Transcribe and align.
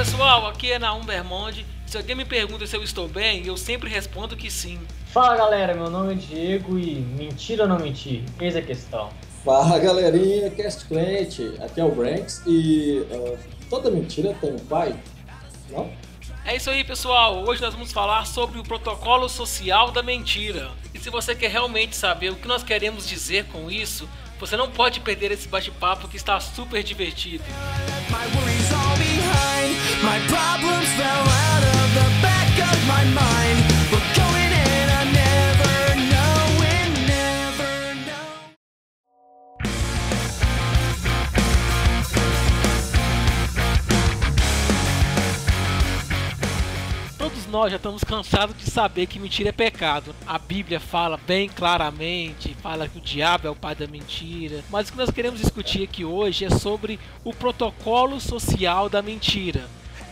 pessoal, 0.00 0.46
aqui 0.46 0.72
é 0.72 0.78
Naum 0.78 1.04
Bermonde. 1.04 1.66
Se 1.84 1.94
alguém 1.94 2.16
me 2.16 2.24
pergunta 2.24 2.66
se 2.66 2.74
eu 2.74 2.82
estou 2.82 3.06
bem, 3.06 3.46
eu 3.46 3.54
sempre 3.54 3.90
respondo 3.90 4.34
que 4.34 4.50
sim. 4.50 4.80
Fala 5.12 5.36
galera, 5.36 5.74
meu 5.74 5.90
nome 5.90 6.14
é 6.14 6.16
Diego 6.16 6.78
e 6.78 6.94
mentir 6.94 7.60
ou 7.60 7.68
não 7.68 7.78
mentir? 7.78 8.24
Eis 8.40 8.56
a 8.56 8.62
questão. 8.62 9.10
Fala 9.44 9.78
galerinha, 9.78 10.48
Cast 10.52 10.86
Cliente, 10.86 11.52
aqui 11.60 11.82
é 11.82 11.84
o 11.84 11.94
Branks 11.94 12.42
e 12.46 13.04
uh, 13.10 13.38
toda 13.68 13.90
mentira 13.90 14.34
tem 14.40 14.54
um 14.54 14.58
pai, 14.60 14.96
não? 15.68 15.92
É 16.46 16.56
isso 16.56 16.70
aí, 16.70 16.82
pessoal. 16.82 17.44
Hoje 17.46 17.60
nós 17.60 17.74
vamos 17.74 17.92
falar 17.92 18.26
sobre 18.26 18.58
o 18.58 18.62
protocolo 18.62 19.28
social 19.28 19.90
da 19.90 20.02
mentira. 20.02 20.70
E 20.94 20.98
se 20.98 21.10
você 21.10 21.34
quer 21.34 21.50
realmente 21.50 21.94
saber 21.94 22.30
o 22.30 22.36
que 22.36 22.48
nós 22.48 22.62
queremos 22.62 23.06
dizer 23.06 23.44
com 23.48 23.70
isso, 23.70 24.08
você 24.38 24.56
não 24.56 24.70
pode 24.70 25.00
perder 25.00 25.30
esse 25.30 25.46
bate-papo 25.46 26.08
que 26.08 26.16
está 26.16 26.40
super 26.40 26.82
divertido. 26.82 27.44
Todos 28.32 28.59
nós 47.60 47.70
já 47.70 47.76
estamos 47.76 48.02
cansados 48.02 48.56
de 48.56 48.70
saber 48.70 49.06
que 49.06 49.18
mentira 49.18 49.50
é 49.50 49.52
pecado. 49.52 50.14
A 50.26 50.38
Bíblia 50.38 50.80
fala 50.80 51.18
bem 51.18 51.46
claramente, 51.46 52.56
fala 52.62 52.88
que 52.88 52.96
o 52.96 53.02
diabo 53.02 53.46
é 53.46 53.50
o 53.50 53.54
pai 53.54 53.74
da 53.74 53.86
mentira. 53.86 54.64
Mas 54.70 54.88
o 54.88 54.92
que 54.92 54.98
nós 54.98 55.10
queremos 55.10 55.40
discutir 55.40 55.82
aqui 55.82 56.02
hoje 56.02 56.46
é 56.46 56.50
sobre 56.50 56.98
o 57.22 57.34
protocolo 57.34 58.18
social 58.18 58.88
da 58.88 59.02
mentira. 59.02 59.68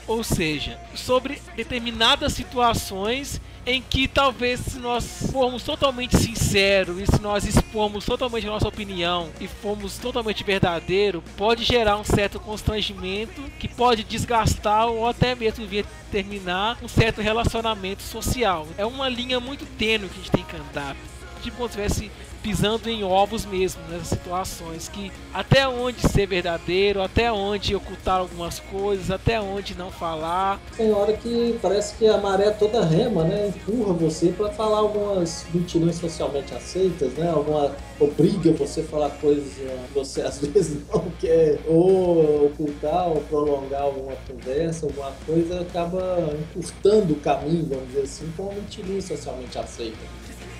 Ou 0.08 0.24
seja, 0.24 0.80
sobre 0.94 1.40
determinadas 1.54 2.32
situações 2.32 3.40
em 3.66 3.82
que 3.82 4.08
talvez 4.08 4.60
se 4.60 4.78
nós 4.78 5.28
formos 5.30 5.62
totalmente 5.62 6.16
sinceros 6.16 6.98
e 7.02 7.06
se 7.06 7.20
nós 7.20 7.44
expormos 7.44 8.06
totalmente 8.06 8.46
a 8.46 8.50
nossa 8.50 8.66
opinião 8.66 9.28
e 9.38 9.46
formos 9.46 9.98
totalmente 9.98 10.42
verdadeiro, 10.42 11.22
pode 11.36 11.64
gerar 11.64 11.98
um 11.98 12.04
certo 12.04 12.40
constrangimento 12.40 13.42
que 13.58 13.68
pode 13.68 14.04
desgastar 14.04 14.86
ou 14.86 15.06
até 15.06 15.34
mesmo 15.34 15.66
vir 15.66 15.84
terminar 16.10 16.78
um 16.82 16.88
certo 16.88 17.20
relacionamento 17.20 18.02
social. 18.02 18.66
É 18.78 18.86
uma 18.86 19.10
linha 19.10 19.38
muito 19.38 19.66
tênue 19.76 20.08
que 20.08 20.14
a 20.14 20.22
gente 20.22 20.30
tem 20.30 20.44
que 20.44 20.56
andar. 20.56 20.96
Tipo 21.42 21.58
se 21.68 21.78
estivesse 21.78 22.10
pisando 22.48 22.88
em 22.88 23.04
ovos 23.04 23.44
mesmo 23.44 23.82
nessas 23.90 24.08
situações 24.08 24.88
que 24.88 25.12
até 25.34 25.68
onde 25.68 26.00
ser 26.00 26.26
verdadeiro, 26.26 27.02
até 27.02 27.30
onde 27.30 27.76
ocultar 27.76 28.20
algumas 28.20 28.58
coisas, 28.58 29.10
até 29.10 29.38
onde 29.38 29.76
não 29.76 29.90
falar. 29.90 30.58
Tem 30.74 30.90
hora 30.90 31.12
que 31.12 31.58
parece 31.60 31.94
que 31.96 32.06
a 32.06 32.16
maré 32.16 32.50
toda 32.50 32.82
rema, 32.82 33.22
né? 33.24 33.48
Empurra 33.48 33.92
você 33.92 34.28
para 34.28 34.48
falar 34.48 34.78
algumas 34.78 35.44
mentirões 35.52 35.96
socialmente 35.96 36.54
aceitas, 36.54 37.12
né? 37.12 37.30
Alguma 37.30 37.70
obriga 38.00 38.50
você 38.52 38.80
a 38.80 38.84
falar 38.84 39.10
coisas 39.10 39.52
que 39.52 39.94
você 39.94 40.22
às 40.24 40.38
vezes 40.38 40.78
não 40.90 41.04
quer 41.20 41.58
ou 41.66 42.46
ocultar 42.46 43.08
ou 43.08 43.20
prolongar 43.24 43.82
alguma 43.82 44.16
conversa, 44.26 44.86
alguma 44.86 45.12
coisa 45.26 45.60
acaba 45.60 46.34
encurtando 46.40 47.12
o 47.12 47.16
caminho, 47.16 47.66
vamos 47.68 47.88
dizer 47.88 48.02
assim, 48.04 48.32
com 48.34 48.44
uma 48.44 48.54
mentirinha 48.54 49.02
socialmente 49.02 49.58
aceita. 49.58 49.98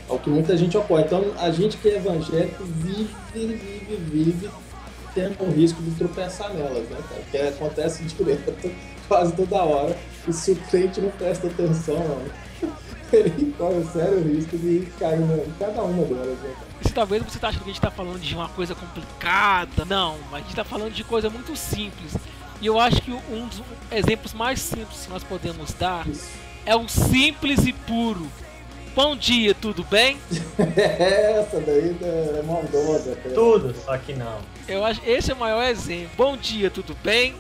É 0.08 0.12
o 0.12 0.18
que 0.18 0.30
muita 0.30 0.56
gente 0.56 0.76
ocorre. 0.76 1.04
Então, 1.04 1.24
a 1.38 1.50
gente 1.50 1.76
que 1.76 1.88
é 1.88 1.96
evangélico 1.96 2.64
vive, 2.64 3.14
vive, 3.32 3.96
vive 4.10 4.50
tendo 5.14 5.42
o 5.44 5.50
risco 5.50 5.82
de 5.82 5.90
tropeçar 5.92 6.52
nelas, 6.54 6.88
né, 6.88 6.98
cara? 7.08 7.22
Que 7.30 7.38
acontece 7.38 8.04
direto, 8.04 8.54
quase 9.08 9.32
toda 9.34 9.56
hora. 9.56 9.96
E 10.26 10.32
se 10.32 10.52
o 10.52 10.56
crente 10.56 11.00
não 11.00 11.10
presta 11.10 11.46
atenção, 11.46 11.96
mano, 11.96 12.30
ele 13.12 13.52
corre 13.58 13.84
sério 13.84 14.22
risco 14.22 14.56
de 14.56 14.86
cair 14.98 15.20
em 15.20 15.52
cada 15.58 15.82
uma 15.82 16.04
delas, 16.04 16.38
né, 16.38 16.54
cara? 16.54 16.68
Se 16.82 16.92
talvez 16.92 17.22
você 17.22 17.38
tá 17.38 17.48
achando 17.48 17.64
que 17.64 17.70
a 17.70 17.72
gente 17.72 17.82
tá 17.82 17.90
falando 17.90 18.20
de 18.20 18.34
uma 18.34 18.48
coisa 18.48 18.74
complicada, 18.74 19.84
não, 19.84 20.16
a 20.32 20.38
gente 20.38 20.54
tá 20.54 20.64
falando 20.64 20.92
de 20.92 21.02
coisa 21.02 21.28
muito 21.28 21.56
simples. 21.56 22.14
E 22.60 22.66
eu 22.66 22.78
acho 22.78 23.00
que 23.02 23.12
um 23.12 23.46
dos 23.46 23.62
exemplos 23.90 24.34
mais 24.34 24.60
simples 24.60 25.04
que 25.04 25.10
nós 25.10 25.22
podemos 25.22 25.72
dar 25.74 26.06
Isso. 26.08 26.28
é 26.66 26.74
o 26.74 26.88
simples 26.88 27.66
e 27.66 27.72
puro. 27.72 28.28
Bom 28.94 29.16
dia, 29.16 29.54
tudo 29.54 29.84
bem? 29.84 30.18
Essa 30.58 31.60
daí 31.60 31.96
é 32.02 32.42
maldosa, 32.42 33.16
cara. 33.16 33.34
Tudo, 33.34 33.74
só 33.84 33.96
que 33.96 34.12
não. 34.12 34.38
Eu 34.66 34.84
acho 34.84 35.00
esse 35.06 35.30
é 35.30 35.34
o 35.34 35.38
maior 35.38 35.64
exemplo. 35.64 36.10
Bom 36.16 36.36
dia, 36.36 36.70
tudo 36.70 36.96
bem? 37.02 37.34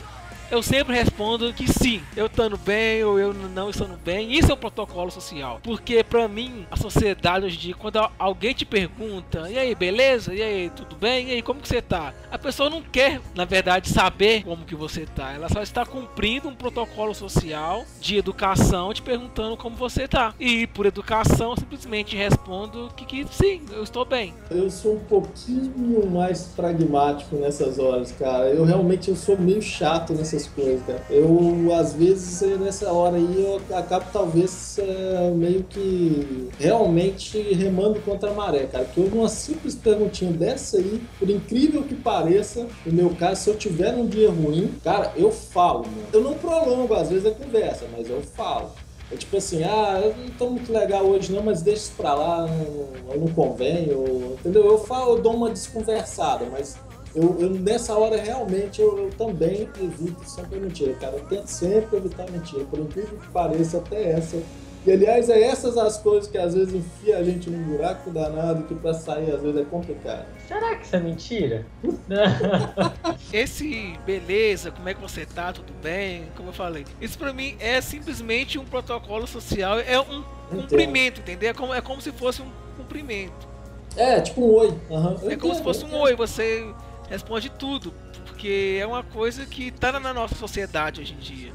Eu 0.50 0.62
sempre 0.62 0.96
respondo 0.96 1.52
que 1.52 1.70
sim, 1.70 2.00
eu 2.16 2.24
estando 2.24 2.56
bem 2.56 3.04
ou 3.04 3.18
eu 3.18 3.34
não 3.34 3.68
estando 3.68 3.98
bem. 4.02 4.32
Isso 4.32 4.50
é 4.50 4.54
o 4.54 4.56
protocolo 4.56 5.10
social. 5.10 5.60
Porque 5.62 6.02
pra 6.02 6.26
mim, 6.26 6.66
a 6.70 6.76
sociedade 6.76 7.44
hoje 7.44 7.56
em 7.56 7.60
dia, 7.60 7.74
quando 7.74 7.98
alguém 8.18 8.54
te 8.54 8.64
pergunta, 8.64 9.50
e 9.50 9.58
aí, 9.58 9.74
beleza? 9.74 10.32
E 10.32 10.42
aí, 10.42 10.70
tudo 10.70 10.96
bem? 10.96 11.28
E 11.28 11.32
aí, 11.32 11.42
como 11.42 11.60
que 11.60 11.68
você 11.68 11.82
tá? 11.82 12.14
A 12.30 12.38
pessoa 12.38 12.70
não 12.70 12.80
quer, 12.80 13.20
na 13.34 13.44
verdade, 13.44 13.90
saber 13.90 14.42
como 14.42 14.64
que 14.64 14.74
você 14.74 15.04
tá. 15.04 15.34
Ela 15.34 15.50
só 15.50 15.60
está 15.60 15.84
cumprindo 15.84 16.48
um 16.48 16.54
protocolo 16.54 17.14
social 17.14 17.84
de 18.00 18.16
educação 18.16 18.94
te 18.94 19.02
perguntando 19.02 19.54
como 19.54 19.76
você 19.76 20.08
tá. 20.08 20.34
E 20.40 20.66
por 20.68 20.86
educação, 20.86 21.50
eu 21.50 21.56
simplesmente 21.58 22.16
respondo 22.16 22.90
que, 22.96 23.04
que 23.04 23.26
sim, 23.30 23.60
eu 23.70 23.82
estou 23.82 24.06
bem. 24.06 24.32
Eu 24.50 24.70
sou 24.70 24.94
um 24.94 25.00
pouquinho 25.00 26.06
mais 26.10 26.44
pragmático 26.56 27.36
nessas 27.36 27.78
horas, 27.78 28.12
cara. 28.12 28.48
Eu 28.48 28.64
realmente 28.64 29.10
eu 29.10 29.16
sou 29.16 29.36
meio 29.36 29.60
chato 29.60 30.14
nessas 30.14 30.37
coisas, 30.46 30.80
cara. 30.86 31.02
Eu, 31.10 31.74
às 31.74 31.92
vezes, 31.92 32.42
eh, 32.42 32.56
nessa 32.56 32.92
hora 32.92 33.16
aí, 33.16 33.60
eu 33.70 33.76
acabo 33.76 34.06
talvez 34.12 34.78
eh, 34.78 35.32
meio 35.34 35.64
que 35.64 36.48
realmente 36.58 37.40
remando 37.54 38.00
contra 38.00 38.30
a 38.30 38.34
maré, 38.34 38.66
cara. 38.66 38.84
Porque 38.84 39.00
eu, 39.00 39.10
numa 39.10 39.28
simples 39.28 39.74
perguntinha 39.74 40.32
dessa 40.32 40.78
aí, 40.78 41.02
por 41.18 41.28
incrível 41.28 41.82
que 41.82 41.94
pareça, 41.94 42.66
no 42.86 42.92
meu 42.92 43.10
caso, 43.10 43.42
se 43.42 43.50
eu 43.50 43.56
tiver 43.56 43.94
um 43.94 44.06
dia 44.06 44.30
ruim, 44.30 44.72
cara, 44.84 45.12
eu 45.16 45.30
falo, 45.30 45.80
mano. 45.86 46.08
Eu 46.12 46.20
não 46.20 46.34
prolongo, 46.34 46.94
às 46.94 47.08
vezes, 47.08 47.26
a 47.26 47.30
conversa, 47.30 47.86
mas 47.96 48.08
eu 48.08 48.20
falo. 48.22 48.70
É 49.10 49.16
tipo 49.16 49.38
assim, 49.38 49.64
ah, 49.64 50.00
eu 50.02 50.14
não 50.16 50.28
tô 50.30 50.50
muito 50.50 50.70
legal 50.70 51.04
hoje 51.06 51.32
não, 51.32 51.42
mas 51.42 51.62
deixa 51.62 51.84
isso 51.84 51.92
pra 51.96 52.12
lá, 52.12 52.46
não, 52.46 53.12
eu 53.14 53.20
não 53.20 53.28
convém, 53.28 53.90
ou, 53.94 54.36
entendeu? 54.38 54.66
Eu 54.66 54.78
falo, 54.78 55.16
eu 55.16 55.22
dou 55.22 55.34
uma 55.34 55.48
desconversada, 55.48 56.44
mas 56.52 56.76
eu, 57.14 57.36
eu, 57.40 57.50
nessa 57.50 57.96
hora 57.96 58.20
realmente 58.20 58.80
eu, 58.80 58.98
eu 58.98 59.10
também 59.10 59.68
evito 59.80 60.28
sempre 60.28 60.58
a 60.58 60.60
mentira, 60.60 60.94
cara. 60.94 61.16
Eu 61.16 61.24
tento 61.24 61.46
sempre 61.46 61.96
evitar 61.96 62.28
a 62.28 62.30
mentira, 62.30 62.64
por 62.64 62.78
incrível 62.78 63.18
que 63.18 63.28
pareça, 63.28 63.78
até 63.78 64.12
essa. 64.12 64.42
E 64.86 64.92
aliás, 64.92 65.28
é 65.28 65.42
essas 65.42 65.76
as 65.76 65.98
coisas 65.98 66.30
que 66.30 66.38
às 66.38 66.54
vezes 66.54 66.72
enfia 66.72 67.18
a 67.18 67.24
gente 67.24 67.50
num 67.50 67.62
buraco 67.64 68.10
danado 68.10 68.62
que 68.62 68.74
pra 68.74 68.94
sair 68.94 69.30
às 69.32 69.42
vezes 69.42 69.60
é 69.60 69.64
complicado. 69.64 70.24
Será 70.46 70.76
que 70.76 70.86
isso 70.86 70.96
é 70.96 71.00
mentira? 71.00 71.66
Esse 73.32 73.98
beleza, 74.06 74.70
como 74.70 74.88
é 74.88 74.94
que 74.94 75.00
você 75.00 75.26
tá, 75.26 75.52
tudo 75.52 75.72
bem? 75.82 76.24
Como 76.36 76.50
eu 76.50 76.52
falei, 76.52 76.86
isso 77.00 77.18
pra 77.18 77.32
mim 77.32 77.56
é 77.60 77.80
simplesmente 77.80 78.58
um 78.58 78.64
protocolo 78.64 79.26
social, 79.26 79.78
é 79.80 80.00
um 80.00 80.24
cumprimento, 80.48 81.20
entendeu? 81.20 81.50
É 81.50 81.52
como, 81.52 81.74
é 81.74 81.80
como 81.80 82.00
se 82.00 82.12
fosse 82.12 82.40
um 82.40 82.50
cumprimento. 82.76 83.48
É, 83.96 84.20
tipo 84.20 84.40
um 84.40 84.54
oi. 84.54 84.74
Uhum. 84.88 85.30
É 85.30 85.36
como 85.36 85.54
se 85.54 85.62
fosse 85.62 85.84
um 85.84 85.94
oi, 85.96 86.14
você 86.14 86.64
responde 87.08 87.50
tudo, 87.50 87.92
porque 88.26 88.78
é 88.80 88.86
uma 88.86 89.02
coisa 89.02 89.46
que 89.46 89.70
tá 89.70 89.98
na 89.98 90.12
nossa 90.12 90.34
sociedade 90.34 91.00
hoje 91.00 91.14
em 91.14 91.18
dia. 91.18 91.52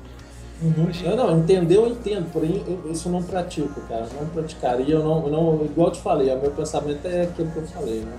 Uhum. 0.62 0.90
Eu 1.04 1.18
não, 1.18 1.40
entender 1.40 1.76
eu 1.76 1.88
entendo, 1.88 2.32
porém 2.32 2.64
eu, 2.66 2.92
isso 2.92 3.10
eu 3.10 3.12
não 3.12 3.24
pratico, 3.24 3.82
cara. 3.82 4.08
Eu 4.14 4.22
não 4.22 4.30
praticaria, 4.30 4.96
eu 4.96 5.04
não, 5.04 5.26
eu 5.26 5.32
não, 5.32 5.66
igual 5.66 5.88
eu 5.90 5.94
te 5.94 6.02
falei, 6.02 6.34
o 6.34 6.40
meu 6.40 6.52
pensamento 6.52 7.06
é 7.06 7.24
aquilo 7.24 7.52
que 7.52 7.58
eu 7.58 7.68
falei, 7.68 8.00
né? 8.00 8.18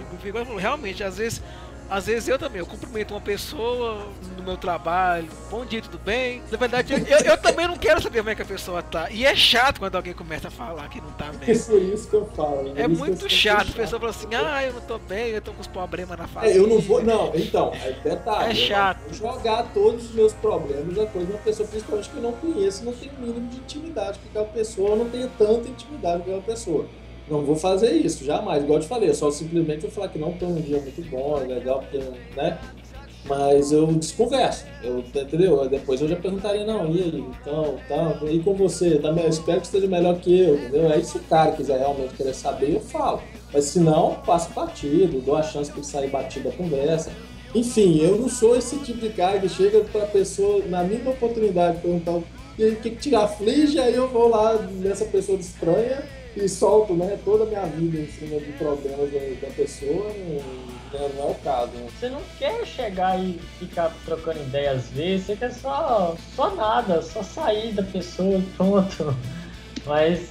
Realmente, 0.58 1.02
às 1.02 1.16
vezes 1.16 1.42
às 1.90 2.06
vezes 2.06 2.28
eu 2.28 2.38
também, 2.38 2.60
eu 2.60 2.66
cumprimento 2.66 3.12
uma 3.12 3.20
pessoa 3.20 4.06
no 4.36 4.42
meu 4.42 4.56
trabalho, 4.56 5.28
bom 5.50 5.64
dia, 5.64 5.80
tudo 5.82 5.98
bem? 5.98 6.42
Na 6.50 6.56
verdade, 6.56 6.92
eu, 6.92 6.98
eu, 6.98 7.18
eu, 7.18 7.36
também 7.36 7.68
não 7.68 7.76
quero 7.76 8.00
saber 8.02 8.18
como 8.18 8.30
é 8.30 8.34
que 8.34 8.42
a 8.42 8.46
pessoa 8.46 8.82
tá. 8.82 9.10
E 9.10 9.24
é 9.24 9.34
chato 9.34 9.78
quando 9.78 9.96
alguém 9.96 10.12
começa 10.12 10.48
a 10.48 10.50
falar 10.50 10.88
que 10.88 11.00
não 11.00 11.10
tá 11.12 11.30
bem. 11.32 11.50
Isso 11.50 11.72
é 11.72 11.76
isso 11.76 12.08
que 12.08 12.14
eu 12.14 12.26
falo. 12.34 12.72
É 12.76 12.88
muito 12.88 13.28
chato. 13.28 13.70
A 13.70 13.74
pessoa 13.74 14.00
fala 14.00 14.10
assim, 14.10 14.28
ah, 14.34 14.64
eu 14.64 14.72
não 14.74 14.80
tô 14.80 14.98
bem, 14.98 15.30
eu 15.30 15.42
tô 15.42 15.52
com 15.52 15.60
os 15.60 15.66
problemas 15.66 16.18
na 16.18 16.26
família. 16.26 16.54
É, 16.54 16.58
eu 16.58 16.66
não 16.66 16.80
vou, 16.80 17.02
não, 17.02 17.34
então, 17.34 17.72
é 17.74 17.92
detalhe. 17.92 18.52
É 18.52 18.54
chato. 18.54 19.00
Eu 19.08 19.14
vou 19.14 19.32
jogar 19.34 19.64
todos 19.74 20.06
os 20.06 20.14
meus 20.14 20.32
problemas 20.32 20.98
a 20.98 21.06
coisa 21.06 21.26
de 21.26 21.32
uma 21.32 21.42
pessoa, 21.42 21.68
principalmente 21.68 22.10
que 22.10 22.16
eu 22.16 22.22
não 22.22 22.32
conheço, 22.32 22.84
não 22.84 22.92
tem 22.92 23.10
o 23.10 23.20
mínimo 23.20 23.48
de 23.48 23.56
intimidade 23.58 24.18
com 24.18 24.28
aquela 24.28 24.46
pessoa, 24.46 24.96
não 24.96 25.08
tenho 25.08 25.28
tanta 25.38 25.68
intimidade 25.68 26.22
com 26.22 26.30
aquela 26.30 26.42
pessoa. 26.42 26.86
Não 27.28 27.42
vou 27.42 27.56
fazer 27.56 27.92
isso, 27.92 28.24
jamais. 28.24 28.62
Igual 28.62 28.78
eu 28.78 28.82
te 28.82 28.88
falei, 28.88 29.12
só 29.14 29.30
simplesmente 29.30 29.82
vou 29.82 29.90
falar 29.90 30.08
que 30.08 30.18
não 30.18 30.32
tô 30.32 30.46
num 30.46 30.60
dia 30.60 30.78
muito 30.78 31.02
bom, 31.10 31.40
é 31.40 31.46
legal, 31.46 31.80
porque, 31.80 31.98
né? 32.36 32.58
Mas 33.26 33.72
eu 33.72 33.86
desconverso, 33.86 34.66
eu, 34.82 34.98
entendeu? 34.98 35.66
Depois 35.66 35.98
eu 36.02 36.06
já 36.06 36.16
perguntaria, 36.16 36.66
não, 36.66 36.94
e 36.94 37.00
aí, 37.00 37.24
então, 37.40 37.76
tá, 37.88 38.20
e 38.30 38.38
com 38.40 38.52
você? 38.52 38.98
Tá, 38.98 39.10
espero 39.26 39.60
que 39.60 39.66
esteja 39.66 39.86
melhor 39.86 40.16
que 40.20 40.38
eu, 40.38 40.56
entendeu? 40.56 40.92
Aí 40.92 41.02
se 41.02 41.16
o 41.16 41.20
cara 41.20 41.52
quiser 41.52 41.78
realmente 41.78 42.14
querer 42.14 42.34
saber, 42.34 42.74
eu 42.74 42.80
falo. 42.80 43.22
Mas 43.50 43.64
se 43.64 43.80
não, 43.80 44.16
passo 44.26 44.52
batido, 44.52 45.22
dou 45.22 45.36
a 45.36 45.42
chance 45.42 45.72
para 45.72 45.82
sair 45.82 46.10
batido 46.10 46.50
da 46.50 46.54
conversa. 46.54 47.10
Enfim, 47.54 47.98
eu 48.02 48.18
não 48.18 48.28
sou 48.28 48.56
esse 48.56 48.76
tipo 48.80 49.00
de 49.00 49.08
cara 49.08 49.38
que 49.38 49.48
chega 49.48 49.80
pra 49.84 50.04
pessoa, 50.04 50.62
na 50.66 50.82
mínima 50.84 51.12
oportunidade, 51.12 51.80
perguntar 51.80 52.10
o 52.10 52.24
que, 52.56 52.74
que 52.74 52.90
te 52.90 53.14
aflige, 53.14 53.78
aí 53.78 53.94
eu 53.94 54.08
vou 54.08 54.28
lá 54.28 54.54
nessa 54.70 55.06
pessoa 55.06 55.38
estranha 55.38 56.02
e 56.36 56.48
solto 56.48 56.94
né, 56.94 57.18
toda 57.24 57.44
a 57.44 57.46
minha 57.46 57.66
vida 57.66 57.98
em 57.98 58.08
cima 58.08 58.40
de 58.40 58.52
problemas 58.52 59.10
da, 59.12 59.46
da 59.46 59.54
pessoa. 59.54 60.12
Não, 60.92 61.08
não, 61.08 61.28
é 61.28 61.30
o 61.30 61.34
caso. 61.36 61.72
Né? 61.72 61.86
Você 61.98 62.08
não 62.08 62.20
quer 62.38 62.64
chegar 62.66 63.18
e 63.18 63.38
ficar 63.58 63.92
trocando 64.04 64.40
ideia 64.40 64.72
às 64.72 64.88
vezes, 64.88 65.26
você 65.26 65.36
quer 65.36 65.52
só, 65.52 66.16
só 66.34 66.54
nada, 66.54 67.02
só 67.02 67.22
sair 67.22 67.72
da 67.72 67.82
pessoa 67.82 68.38
e 68.38 68.42
pronto. 68.56 69.16
Mas 69.86 70.30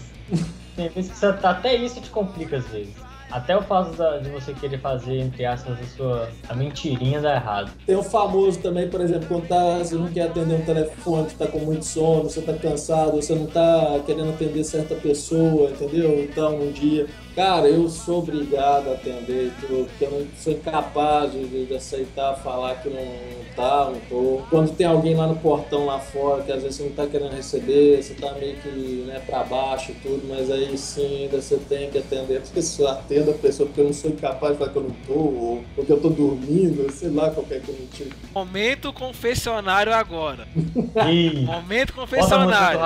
tem 0.76 0.90
vezes 0.90 1.12
que 1.12 1.18
você, 1.18 1.26
até 1.26 1.76
isso 1.76 2.02
te 2.02 2.10
complica 2.10 2.58
às 2.58 2.68
vezes. 2.68 3.03
Até 3.34 3.58
o 3.58 3.64
fato 3.64 3.98
de 4.22 4.30
você 4.30 4.54
querer 4.54 4.80
fazer, 4.80 5.18
entre 5.18 5.44
aspas, 5.44 5.80
a 5.80 5.84
sua 5.98 6.30
a 6.48 6.54
mentirinha 6.54 7.20
dá 7.20 7.34
errado. 7.34 7.72
Tem 7.84 7.96
o 7.96 8.04
famoso 8.04 8.60
também, 8.60 8.88
por 8.88 9.02
exemplo, 9.02 9.28
quando 9.28 9.48
tá, 9.48 9.80
você 9.80 9.96
não 9.96 10.08
quer 10.08 10.28
atender 10.28 10.54
um 10.54 10.62
telefone, 10.64 11.30
você 11.32 11.36
tá 11.36 11.48
com 11.48 11.58
muito 11.58 11.84
sono, 11.84 12.30
você 12.30 12.42
tá 12.44 12.54
cansado, 12.54 13.14
você 13.14 13.34
não 13.34 13.48
tá 13.48 14.00
querendo 14.06 14.30
atender 14.30 14.64
certa 14.64 14.94
pessoa, 14.94 15.72
entendeu? 15.72 16.24
Então, 16.24 16.60
um 16.60 16.72
dia 16.72 17.08
Cara, 17.36 17.68
eu 17.68 17.90
sou 17.90 18.20
obrigado 18.20 18.90
a 18.90 18.94
atender 18.94 19.52
tudo, 19.60 19.88
porque 19.88 20.06
eu 20.06 20.12
não 20.12 20.28
sou 20.38 20.54
incapaz 20.54 21.32
de, 21.32 21.66
de, 21.66 21.76
aceitar 21.76 22.36
falar 22.36 22.76
que 22.76 22.90
não 22.90 23.08
tá, 23.56 23.90
não 23.90 24.00
tô. 24.02 24.44
Quando 24.52 24.76
tem 24.76 24.86
alguém 24.86 25.16
lá 25.16 25.26
no 25.26 25.36
portão 25.38 25.88
lá 25.88 25.98
fora, 26.00 26.44
que 26.44 26.52
às 26.52 26.62
vezes 26.62 26.78
você 26.78 26.84
não 26.84 26.92
tá 26.92 27.08
querendo 27.08 27.36
receber, 27.36 28.04
você 28.04 28.14
tá 28.14 28.34
meio 28.34 28.56
que 28.58 29.04
né, 29.08 29.20
pra 29.26 29.44
baixo 29.44 29.92
e 29.92 29.96
tudo, 29.96 30.28
mas 30.28 30.52
aí 30.52 30.78
sim 30.78 31.24
ainda 31.24 31.42
você 31.42 31.58
tem 31.58 31.90
que 31.90 31.98
atender 31.98 32.38
a 32.38 32.42
pessoa, 32.42 32.92
atenda 32.92 33.32
a 33.32 33.36
pessoa, 33.36 33.68
porque 33.68 33.82
eu 33.82 33.86
não 33.86 33.94
sou 33.94 34.12
incapaz 34.12 34.54
de 34.54 34.60
falar 34.60 34.72
que 34.72 34.78
eu 34.78 34.84
não 34.84 34.96
tô, 35.08 35.14
ou 35.14 35.64
porque 35.76 35.92
eu 35.92 36.00
tô 36.00 36.10
dormindo, 36.10 36.92
sei 36.92 37.10
lá 37.10 37.32
qualquer 37.32 37.64
coisa 37.64 37.82
mentira. 37.82 38.12
Momento 38.34 38.94
confessionário 38.94 39.92
agora. 39.92 40.48
Momento 41.46 41.94
confessionário. 41.94 42.80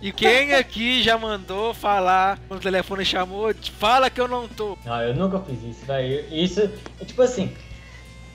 E 0.00 0.10
quem 0.12 0.54
aqui 0.54 1.02
já 1.02 1.18
mandou 1.18 1.74
falar 1.74 2.38
quando 2.48 2.60
o 2.60 2.62
telefone 2.62 3.04
chamou? 3.04 3.52
Fala 3.82 4.08
que 4.08 4.20
eu 4.20 4.28
não 4.28 4.46
tô. 4.46 4.78
Não, 4.84 5.02
eu 5.02 5.12
nunca 5.12 5.40
fiz 5.40 5.60
isso, 5.64 5.84
velho. 5.84 6.24
Isso, 6.32 6.70
é 7.00 7.04
tipo 7.04 7.20
assim, 7.20 7.52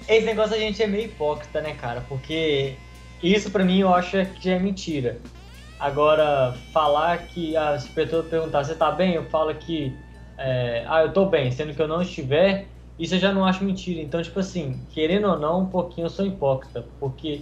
esse 0.05 0.25
negócio 0.25 0.53
a 0.53 0.59
gente 0.59 0.83
é 0.83 0.87
meio 0.87 1.05
hipócrita, 1.05 1.61
né, 1.61 1.73
cara? 1.73 2.03
Porque 2.09 2.75
isso 3.23 3.49
pra 3.49 3.63
mim 3.63 3.79
eu 3.79 3.93
acho 3.93 4.25
que 4.25 4.43
já 4.43 4.55
é 4.55 4.59
mentira. 4.59 5.21
Agora, 5.79 6.53
falar 6.73 7.19
que 7.29 7.55
ah, 7.55 7.79
se 7.79 7.87
a 7.87 7.93
pessoa 7.93 8.23
perguntar, 8.23 8.65
você 8.65 8.75
tá 8.75 8.91
bem? 8.91 9.13
Eu 9.13 9.23
falo 9.29 9.55
que, 9.55 9.95
é, 10.37 10.83
ah, 10.85 11.03
eu 11.03 11.13
tô 11.13 11.27
bem, 11.27 11.49
sendo 11.49 11.73
que 11.73 11.81
eu 11.81 11.87
não 11.87 12.01
estiver, 12.01 12.67
isso 12.99 13.15
eu 13.15 13.19
já 13.19 13.31
não 13.31 13.45
acho 13.45 13.63
mentira. 13.63 14.01
Então, 14.01 14.21
tipo 14.21 14.41
assim, 14.41 14.85
querendo 14.93 15.29
ou 15.29 15.39
não, 15.39 15.61
um 15.61 15.67
pouquinho 15.67 16.07
eu 16.07 16.09
sou 16.09 16.25
hipócrita. 16.25 16.83
Porque 16.99 17.39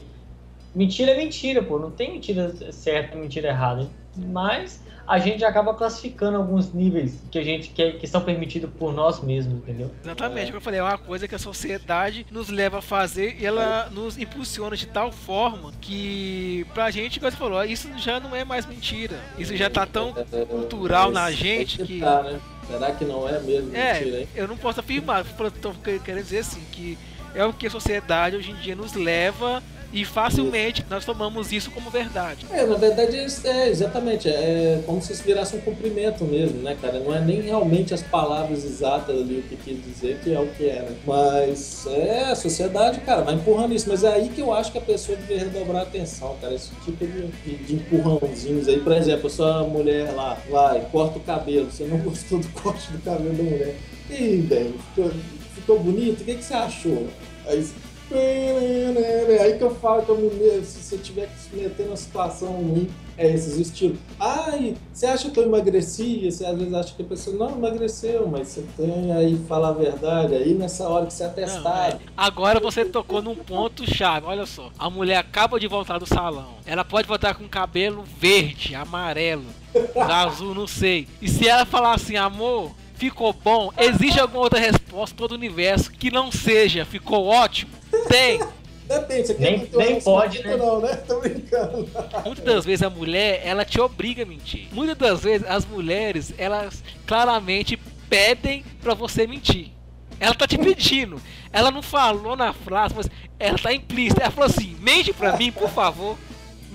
mentira 0.76 1.12
é 1.12 1.18
mentira, 1.18 1.64
pô. 1.64 1.80
Não 1.80 1.92
tem 1.92 2.12
mentira 2.12 2.54
certa 2.72 3.18
e 3.18 3.20
mentira 3.20 3.50
errada. 3.50 3.90
Mas 4.18 4.84
a 5.08 5.20
gente 5.20 5.46
acaba 5.46 5.74
classificando 5.74 6.38
alguns 6.38 6.74
níveis 6.74 7.22
que 7.30 7.38
a 7.38 7.44
gente 7.44 7.70
quer 7.70 7.98
que 7.98 8.08
são 8.08 8.22
permitidos 8.22 8.70
por 8.78 8.92
nós 8.94 9.22
mesmos, 9.22 9.60
entendeu? 9.60 9.92
Exatamente, 10.04 10.44
é. 10.44 10.46
como 10.48 10.58
eu 10.58 10.62
falei, 10.62 10.80
é 10.80 10.84
uma 10.84 10.98
coisa 10.98 11.28
que 11.28 11.36
a 11.36 11.40
sociedade 11.40 12.26
nos 12.32 12.50
leva 12.50 12.80
a 12.80 12.82
fazer 12.82 13.38
e 13.40 13.46
ela 13.46 13.90
nos 13.92 14.18
impulsiona 14.18 14.76
de 14.76 14.88
tal 14.88 15.12
forma 15.12 15.72
que 15.80 16.66
pra 16.74 16.90
gente, 16.90 17.20
como 17.20 17.32
você 17.32 17.38
falou, 17.38 17.64
isso 17.64 17.90
já 17.98 18.20
não 18.20 18.36
é 18.36 18.44
mais 18.44 18.66
mentira. 18.66 19.20
Isso 19.38 19.56
já 19.56 19.70
tá 19.70 19.86
tão 19.86 20.14
cultural 20.50 21.12
na 21.12 21.32
gente 21.32 21.84
que. 21.84 22.00
Tá, 22.00 22.24
né? 22.24 22.40
Será 22.68 22.92
que 22.94 23.06
não 23.06 23.30
é 23.30 23.40
mesmo 23.40 23.76
é, 23.76 23.94
mentira, 23.94 24.20
hein? 24.22 24.28
Eu 24.36 24.48
não 24.48 24.58
posso 24.58 24.80
afirmar, 24.80 25.24
estou 25.24 25.76
querendo 26.04 26.24
dizer 26.24 26.40
assim, 26.40 26.62
que 26.72 26.98
é 27.36 27.46
o 27.46 27.54
que 27.54 27.68
a 27.68 27.70
sociedade 27.70 28.38
hoje 28.38 28.52
em 28.52 28.56
dia 28.56 28.76
nos 28.76 28.94
leva 28.94 29.62
e 29.96 30.04
facilmente 30.04 30.86
nós 30.90 31.06
tomamos 31.06 31.54
isso 31.54 31.72
como 31.72 31.90
verdade. 31.90 32.46
É, 32.52 32.66
na 32.66 32.76
verdade 32.76 33.16
é 33.46 33.70
exatamente, 33.70 34.28
é 34.28 34.84
como 34.86 35.02
se 35.02 35.14
isso 35.14 35.24
virasse 35.24 35.56
um 35.56 35.62
cumprimento 35.62 36.26
mesmo, 36.26 36.62
né, 36.62 36.78
cara? 36.82 37.00
Não 37.00 37.16
é 37.16 37.22
nem 37.22 37.40
realmente 37.40 37.94
as 37.94 38.04
palavras 38.04 38.66
exatas 38.66 39.16
ali 39.16 39.40
o 39.40 39.44
que 39.44 39.56
quis 39.56 39.82
dizer 39.82 40.20
que 40.22 40.34
é 40.34 40.40
o 40.40 40.48
que 40.48 40.68
é, 40.68 40.82
né? 40.82 40.98
Mas 41.08 41.88
é, 41.88 42.26
a 42.26 42.36
sociedade, 42.36 43.00
cara, 43.02 43.22
vai 43.22 43.36
empurrando 43.36 43.74
isso. 43.74 43.88
Mas 43.88 44.04
é 44.04 44.14
aí 44.14 44.28
que 44.28 44.42
eu 44.42 44.54
acho 44.54 44.70
que 44.70 44.78
a 44.78 44.82
pessoa 44.82 45.18
deveria 45.18 45.46
redobrar 45.46 45.84
a 45.84 45.84
atenção, 45.84 46.36
cara. 46.42 46.54
Esse 46.54 46.72
tipo 46.84 47.06
de, 47.06 47.28
de, 47.28 47.56
de 47.56 47.76
empurrãozinhos 47.76 48.68
aí. 48.68 48.82
Por 48.82 48.92
exemplo, 48.92 49.30
sua 49.30 49.64
mulher 49.64 50.12
lá, 50.14 50.38
vai, 50.50 50.82
corta 50.92 51.20
o 51.20 51.22
cabelo, 51.22 51.72
você 51.72 51.86
não 51.86 52.00
gostou 52.04 52.40
do 52.40 52.50
corte 52.50 52.92
do 52.92 53.00
cabelo 53.00 53.34
da 53.34 53.44
mulher. 53.44 53.76
E 54.10 54.38
bem, 54.38 54.74
ficou, 54.94 55.12
ficou 55.56 55.80
bonito? 55.80 56.22
O 56.22 56.26
que, 56.26 56.36
que 56.36 56.44
você 56.44 56.54
achou? 56.54 57.08
Aí 57.48 57.66
Aí 58.12 59.58
que 59.58 59.64
eu 59.64 59.74
falo 59.76 60.04
que 60.04 60.10
eu 60.10 60.18
me 60.18 60.30
se 60.64 60.84
você 60.84 60.98
tiver 60.98 61.28
que 61.28 61.40
se 61.40 61.56
meter 61.56 61.86
numa 61.86 61.96
situação 61.96 62.50
ruim, 62.50 62.88
é 63.18 63.32
esses 63.32 63.58
estilos. 63.58 63.98
Ai, 64.20 64.76
você 64.94 65.06
acha 65.06 65.30
que 65.30 65.40
eu 65.40 65.44
emagreci? 65.44 66.30
Você 66.30 66.46
às 66.46 66.58
vezes 66.58 66.74
acha 66.74 66.94
que 66.96 67.02
a 67.02 67.06
pessoa 67.06 67.36
não 67.36 67.58
emagreceu, 67.58 68.28
mas 68.28 68.50
você 68.50 68.66
tem 68.78 69.12
aí 69.14 69.38
falar 69.48 69.70
a 69.70 69.74
verdade. 69.74 70.36
Aí 70.36 70.54
nessa 70.54 70.88
hora 70.88 71.06
que 71.06 71.14
você 71.14 71.24
é 71.24 71.30
testado. 71.30 71.96
É. 71.96 72.00
Agora 72.16 72.60
você 72.60 72.86
tocou 72.86 73.22
num 73.22 73.36
ponto 73.36 73.90
chave. 73.90 74.28
Olha 74.28 74.46
só, 74.46 74.70
a 74.78 74.90
mulher 74.90 75.18
acaba 75.18 75.60
de 75.60 75.68
voltar 75.68 75.98
do 75.98 76.06
salão. 76.06 76.56
Ela 76.66 76.84
pode 76.84 77.08
voltar 77.08 77.36
com 77.36 77.48
cabelo 77.48 78.04
verde, 78.20 78.76
amarelo, 78.76 79.46
azul, 79.96 80.54
não 80.54 80.68
sei. 80.68 81.08
E 81.22 81.30
se 81.30 81.48
ela 81.48 81.66
falar 81.66 81.94
assim, 81.94 82.18
amor, 82.18 82.72
ficou 82.96 83.34
bom, 83.34 83.72
existe 83.78 84.20
alguma 84.20 84.44
outra 84.44 84.60
resposta 84.60 85.16
todo 85.16 85.32
o 85.32 85.36
universo 85.36 85.92
que 85.92 86.12
não 86.12 86.32
seja 86.32 86.86
ficou 86.86 87.26
ótimo? 87.26 87.72
Tem. 88.08 88.40
Depende, 88.88 89.28
você 89.28 89.34
nem, 89.40 89.68
nem 89.74 90.00
pode, 90.00 90.44
né? 90.44 90.56
Não, 90.58 90.80
né? 90.80 90.96
Tô 91.08 91.20
brincando. 91.20 91.90
Muitas 92.24 92.46
das 92.46 92.66
vezes 92.66 92.84
a 92.84 92.90
mulher, 92.90 93.42
ela 93.44 93.66
te 93.66 93.82
obriga 93.82 94.22
a 94.22 94.26
mentir. 94.26 94.68
Muitas 94.72 94.96
das 94.98 95.24
vezes 95.24 95.48
as 95.48 95.66
mulheres, 95.66 96.34
elas 96.38 96.84
claramente 97.08 97.80
pedem 98.08 98.64
para 98.82 98.94
você 98.94 99.26
mentir. 99.26 99.72
Ela 100.20 100.36
tá 100.36 100.48
te 100.48 100.58
pedindo. 100.58 101.20
Ela 101.52 101.72
não 101.72 101.82
falou 101.82 102.36
na 102.36 102.54
frase, 102.54 102.94
mas 102.96 103.10
ela 103.40 103.58
tá 103.58 103.74
implícita. 103.74 104.22
Ela 104.22 104.32
falou 104.32 104.50
assim: 104.50 104.78
mente 104.80 105.12
pra 105.12 105.36
mim, 105.36 105.52
por 105.52 105.70
favor. 105.70 106.16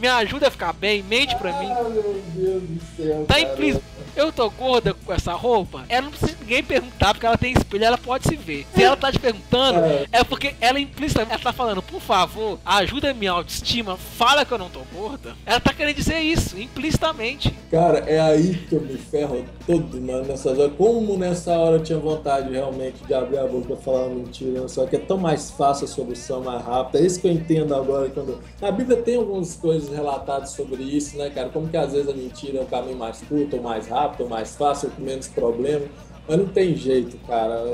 Me 0.01 0.09
ajuda 0.09 0.49
a 0.49 0.51
ficar 0.51 0.73
bem, 0.73 1.03
mente 1.03 1.37
pra 1.37 1.53
mim. 1.59 1.71
Ah, 1.71 1.83
meu 1.85 2.23
Deus 2.35 2.63
do 2.63 2.81
céu. 2.97 3.27
Tá 3.29 3.39
implícito 3.39 3.85
eu 4.17 4.33
tô 4.33 4.51
gorda 4.51 4.95
com 4.95 5.13
essa 5.13 5.33
roupa, 5.33 5.85
ela 5.89 6.03
não 6.03 6.11
precisa 6.11 6.37
ninguém 6.41 6.63
perguntar, 6.63 7.15
porque 7.15 7.27
ela 7.27 7.39
tem 7.39 7.53
espelho, 7.53 7.85
ela 7.85 7.99
pode 7.99 8.27
se 8.27 8.37
ver. 8.37 8.67
Se 8.75 8.83
ela 8.83 8.97
tá 8.97 9.11
te 9.11 9.19
perguntando, 9.19 9.79
é, 9.81 10.07
é 10.13 10.25
porque 10.25 10.55
ela 10.61 10.79
implicitamente, 10.81 11.35
ela 11.35 11.43
tá 11.43 11.53
falando, 11.53 11.83
por 11.83 12.01
favor, 12.01 12.59
ajuda 12.65 13.11
a 13.11 13.15
minha 13.15 13.33
autoestima, 13.33 13.97
fala 13.97 14.45
que 14.45 14.53
eu 14.53 14.59
não 14.59 14.69
tô 14.69 14.81
gorda. 14.95 15.35
Ela 15.47 15.61
tá 15.61 15.73
querendo 15.73 15.97
dizer 15.97 16.21
isso, 16.21 16.59
implicitamente. 16.59 17.55
Cara, 17.71 17.99
é 18.01 18.21
aí 18.21 18.55
que 18.69 18.75
eu 18.75 18.81
me 18.81 18.99
ferro 18.99 19.45
todo, 19.67 20.01
mano, 20.01 20.27
nessas 20.27 20.59
horas. 20.59 20.73
Como 20.77 21.17
nessa 21.17 21.57
hora 21.57 21.77
eu 21.77 21.83
tinha 21.83 21.99
vontade 21.99 22.53
realmente 22.53 23.05
de 23.07 23.15
abrir 23.15 23.39
a 23.39 23.47
boca 23.47 23.69
pra 23.69 23.77
falar 23.77 24.07
uma 24.07 24.17
mentira, 24.17 24.67
só 24.69 24.87
que 24.87 24.97
é 24.97 24.99
tão 24.99 25.19
mais 25.19 25.51
fácil 25.51 25.85
a 25.85 25.89
solução, 25.89 26.43
mais 26.43 26.65
rápida. 26.65 26.99
É 26.99 27.07
isso 27.07 27.21
que 27.21 27.27
eu 27.27 27.33
entendo 27.33 27.75
agora 27.75 28.09
quando. 28.11 28.39
A 28.61 28.71
Bíblia 28.71 28.97
tem 28.99 29.17
algumas 29.17 29.55
coisas 29.55 29.90
relatadas 29.91 30.51
sobre 30.51 30.83
isso, 30.83 31.17
né, 31.17 31.31
cara? 31.31 31.49
Como 31.49 31.69
que 31.69 31.77
às 31.77 31.93
vezes 31.93 32.09
a 32.09 32.15
mentira 32.15 32.59
é 32.59 32.63
o 32.63 32.67
caminho 32.67 32.97
mais 32.97 33.21
curto 33.23 33.57
ou 33.57 33.63
mais 33.63 33.87
rápido 33.87 34.11
rápido, 34.11 34.29
mais 34.29 34.57
fácil, 34.57 34.91
com 34.91 35.03
menos 35.03 35.29
problema. 35.29 35.87
Mas 36.29 36.39
não 36.39 36.47
tem 36.47 36.75
jeito, 36.75 37.17
cara. 37.27 37.65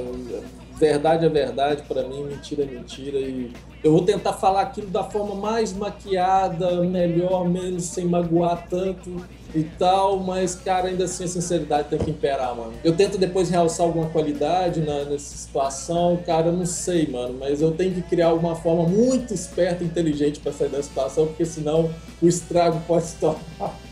Verdade 0.78 1.24
é 1.24 1.28
verdade 1.28 1.82
para 1.88 2.02
mim, 2.02 2.24
mentira 2.24 2.62
é 2.62 2.66
mentira. 2.66 3.18
E 3.18 3.50
eu 3.82 3.92
vou 3.92 4.02
tentar 4.02 4.34
falar 4.34 4.60
aquilo 4.60 4.88
da 4.88 5.02
forma 5.04 5.34
mais 5.34 5.72
maquiada, 5.72 6.82
melhor, 6.82 7.48
menos 7.48 7.84
sem 7.84 8.04
magoar 8.04 8.66
tanto 8.68 9.24
e 9.54 9.64
tal, 9.64 10.18
mas, 10.18 10.54
cara, 10.54 10.88
ainda 10.88 11.04
assim 11.04 11.24
a 11.24 11.28
sinceridade 11.28 11.88
tem 11.88 11.98
que 11.98 12.10
imperar, 12.10 12.54
mano. 12.54 12.74
Eu 12.84 12.94
tento 12.94 13.16
depois 13.16 13.48
realçar 13.48 13.86
alguma 13.86 14.10
qualidade 14.10 14.80
na, 14.80 15.04
nessa 15.04 15.36
situação, 15.36 16.18
cara, 16.26 16.48
eu 16.48 16.52
não 16.52 16.66
sei, 16.66 17.06
mano, 17.06 17.36
mas 17.40 17.62
eu 17.62 17.72
tenho 17.72 17.94
que 17.94 18.02
criar 18.02 18.34
uma 18.34 18.54
forma 18.54 18.86
muito 18.86 19.32
esperta 19.32 19.82
e 19.82 19.86
inteligente 19.86 20.40
para 20.40 20.52
sair 20.52 20.68
da 20.68 20.82
situação, 20.82 21.26
porque 21.26 21.46
senão 21.46 21.90
o 22.20 22.28
estrago 22.28 22.82
pode 22.86 23.06
se 23.06 23.16
tornar 23.16 23.85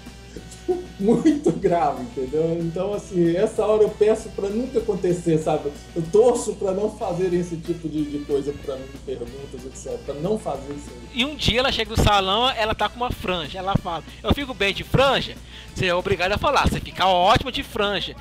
muito 1.01 1.51
grave, 1.53 2.03
entendeu? 2.03 2.59
Então, 2.61 2.95
assim, 2.95 3.37
essa 3.37 3.65
hora 3.67 3.83
eu 3.83 3.91
peço 3.91 4.29
para 4.31 4.49
nunca 4.49 4.79
acontecer, 4.79 5.39
sabe? 5.39 5.71
Eu 5.95 6.03
torço 6.13 6.55
para 6.55 6.73
não 6.73 6.91
fazer 6.91 7.33
esse 7.35 7.57
tipo 7.57 7.89
de, 7.89 8.05
de 8.05 8.19
coisa 8.25 8.53
para 8.65 8.77
mim, 8.77 8.85
perguntas, 9.05 9.65
etc. 9.65 9.99
Para 10.05 10.15
não 10.15 10.39
fazer 10.39 10.73
isso. 10.73 10.91
E 11.13 11.25
um 11.25 11.35
dia 11.35 11.61
ela 11.61 11.73
chega 11.73 11.91
no 11.91 12.03
salão, 12.03 12.49
ela 12.51 12.75
tá 12.75 12.89
com 12.89 12.97
uma 12.97 13.11
franja. 13.11 13.59
Ela 13.59 13.77
fala: 13.77 14.05
Eu 14.23 14.33
fico 14.35 14.55
bem 14.55 14.73
de 14.73 14.85
franja? 14.85 15.35
Você 15.75 15.87
é 15.87 15.95
obrigado 15.95 16.33
a 16.33 16.39
falar, 16.39 16.69
você 16.69 16.81
fica 16.81 17.07
ótima 17.07 17.51
de 17.51 17.65
franja. 17.65 18.15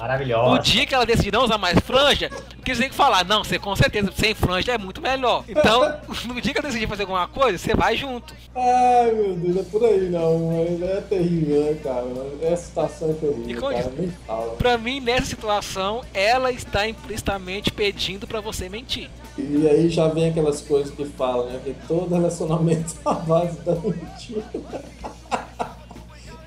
Maravilhosa. 0.00 0.50
O 0.50 0.58
dia 0.58 0.86
que 0.86 0.94
ela 0.94 1.04
decidir 1.04 1.32
não 1.32 1.44
usar 1.44 1.58
mais 1.58 1.78
franja, 1.80 2.30
que 2.64 2.74
você 2.74 2.82
tem 2.82 2.90
que 2.90 2.96
falar, 2.96 3.24
não, 3.24 3.44
você 3.44 3.58
com 3.58 3.74
certeza, 3.76 4.10
sem 4.16 4.34
franja 4.34 4.72
é 4.72 4.78
muito 4.78 5.00
melhor. 5.00 5.44
Então, 5.48 6.00
no 6.24 6.40
dia 6.40 6.52
que 6.52 6.58
ela 6.58 6.68
decidir 6.68 6.88
fazer 6.88 7.02
alguma 7.02 7.28
coisa, 7.28 7.58
você 7.58 7.74
vai 7.74 7.96
junto. 7.96 8.34
Ai, 8.54 9.12
meu 9.12 9.36
Deus, 9.36 9.56
é 9.58 9.62
por 9.70 9.84
aí 9.84 10.08
não, 10.08 10.50
mas 10.50 10.82
é 10.82 11.00
terrível, 11.02 11.64
né, 11.64 11.74
cara? 11.82 12.06
Essa 12.42 12.64
situação 12.64 13.08
é 13.08 13.12
E 13.12 13.14
terrível, 13.14 13.60
como 13.60 13.74
cara, 13.74 13.92
nem 13.96 14.10
fala. 14.26 14.52
Pra 14.56 14.78
mim, 14.78 15.00
nessa 15.00 15.26
situação, 15.26 16.02
ela 16.14 16.50
está 16.50 16.88
implicitamente 16.88 17.70
pedindo 17.70 18.26
pra 18.26 18.40
você 18.40 18.68
mentir. 18.68 19.10
E 19.38 19.68
aí 19.68 19.88
já 19.88 20.08
vem 20.08 20.28
aquelas 20.28 20.60
coisas 20.60 20.92
que 20.94 21.04
falam, 21.04 21.46
né? 21.46 21.60
Que 21.64 21.74
todo 21.86 22.14
relacionamento 22.14 22.94
é 23.06 23.08
a 23.10 23.14
base 23.14 23.58
da 23.60 23.74
mentira. 23.74 24.44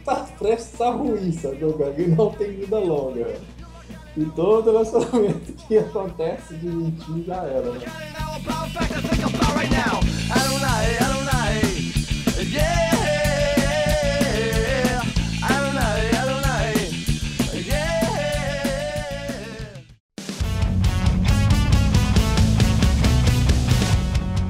tá 0.03 0.27
prestes 0.37 0.79
a 0.81 0.89
ruim, 0.91 1.31
sabe? 1.31 1.57
Que 1.95 2.07
não 2.07 2.31
tem 2.31 2.51
vida 2.51 2.79
longa. 2.79 3.35
E 4.15 4.25
todo 4.25 4.71
relacionamento 4.71 5.53
que 5.67 5.77
acontece 5.77 6.55
de 6.55 6.67
mentir 6.67 7.23
já 7.25 7.43
era, 7.43 7.71
né? 7.71 7.79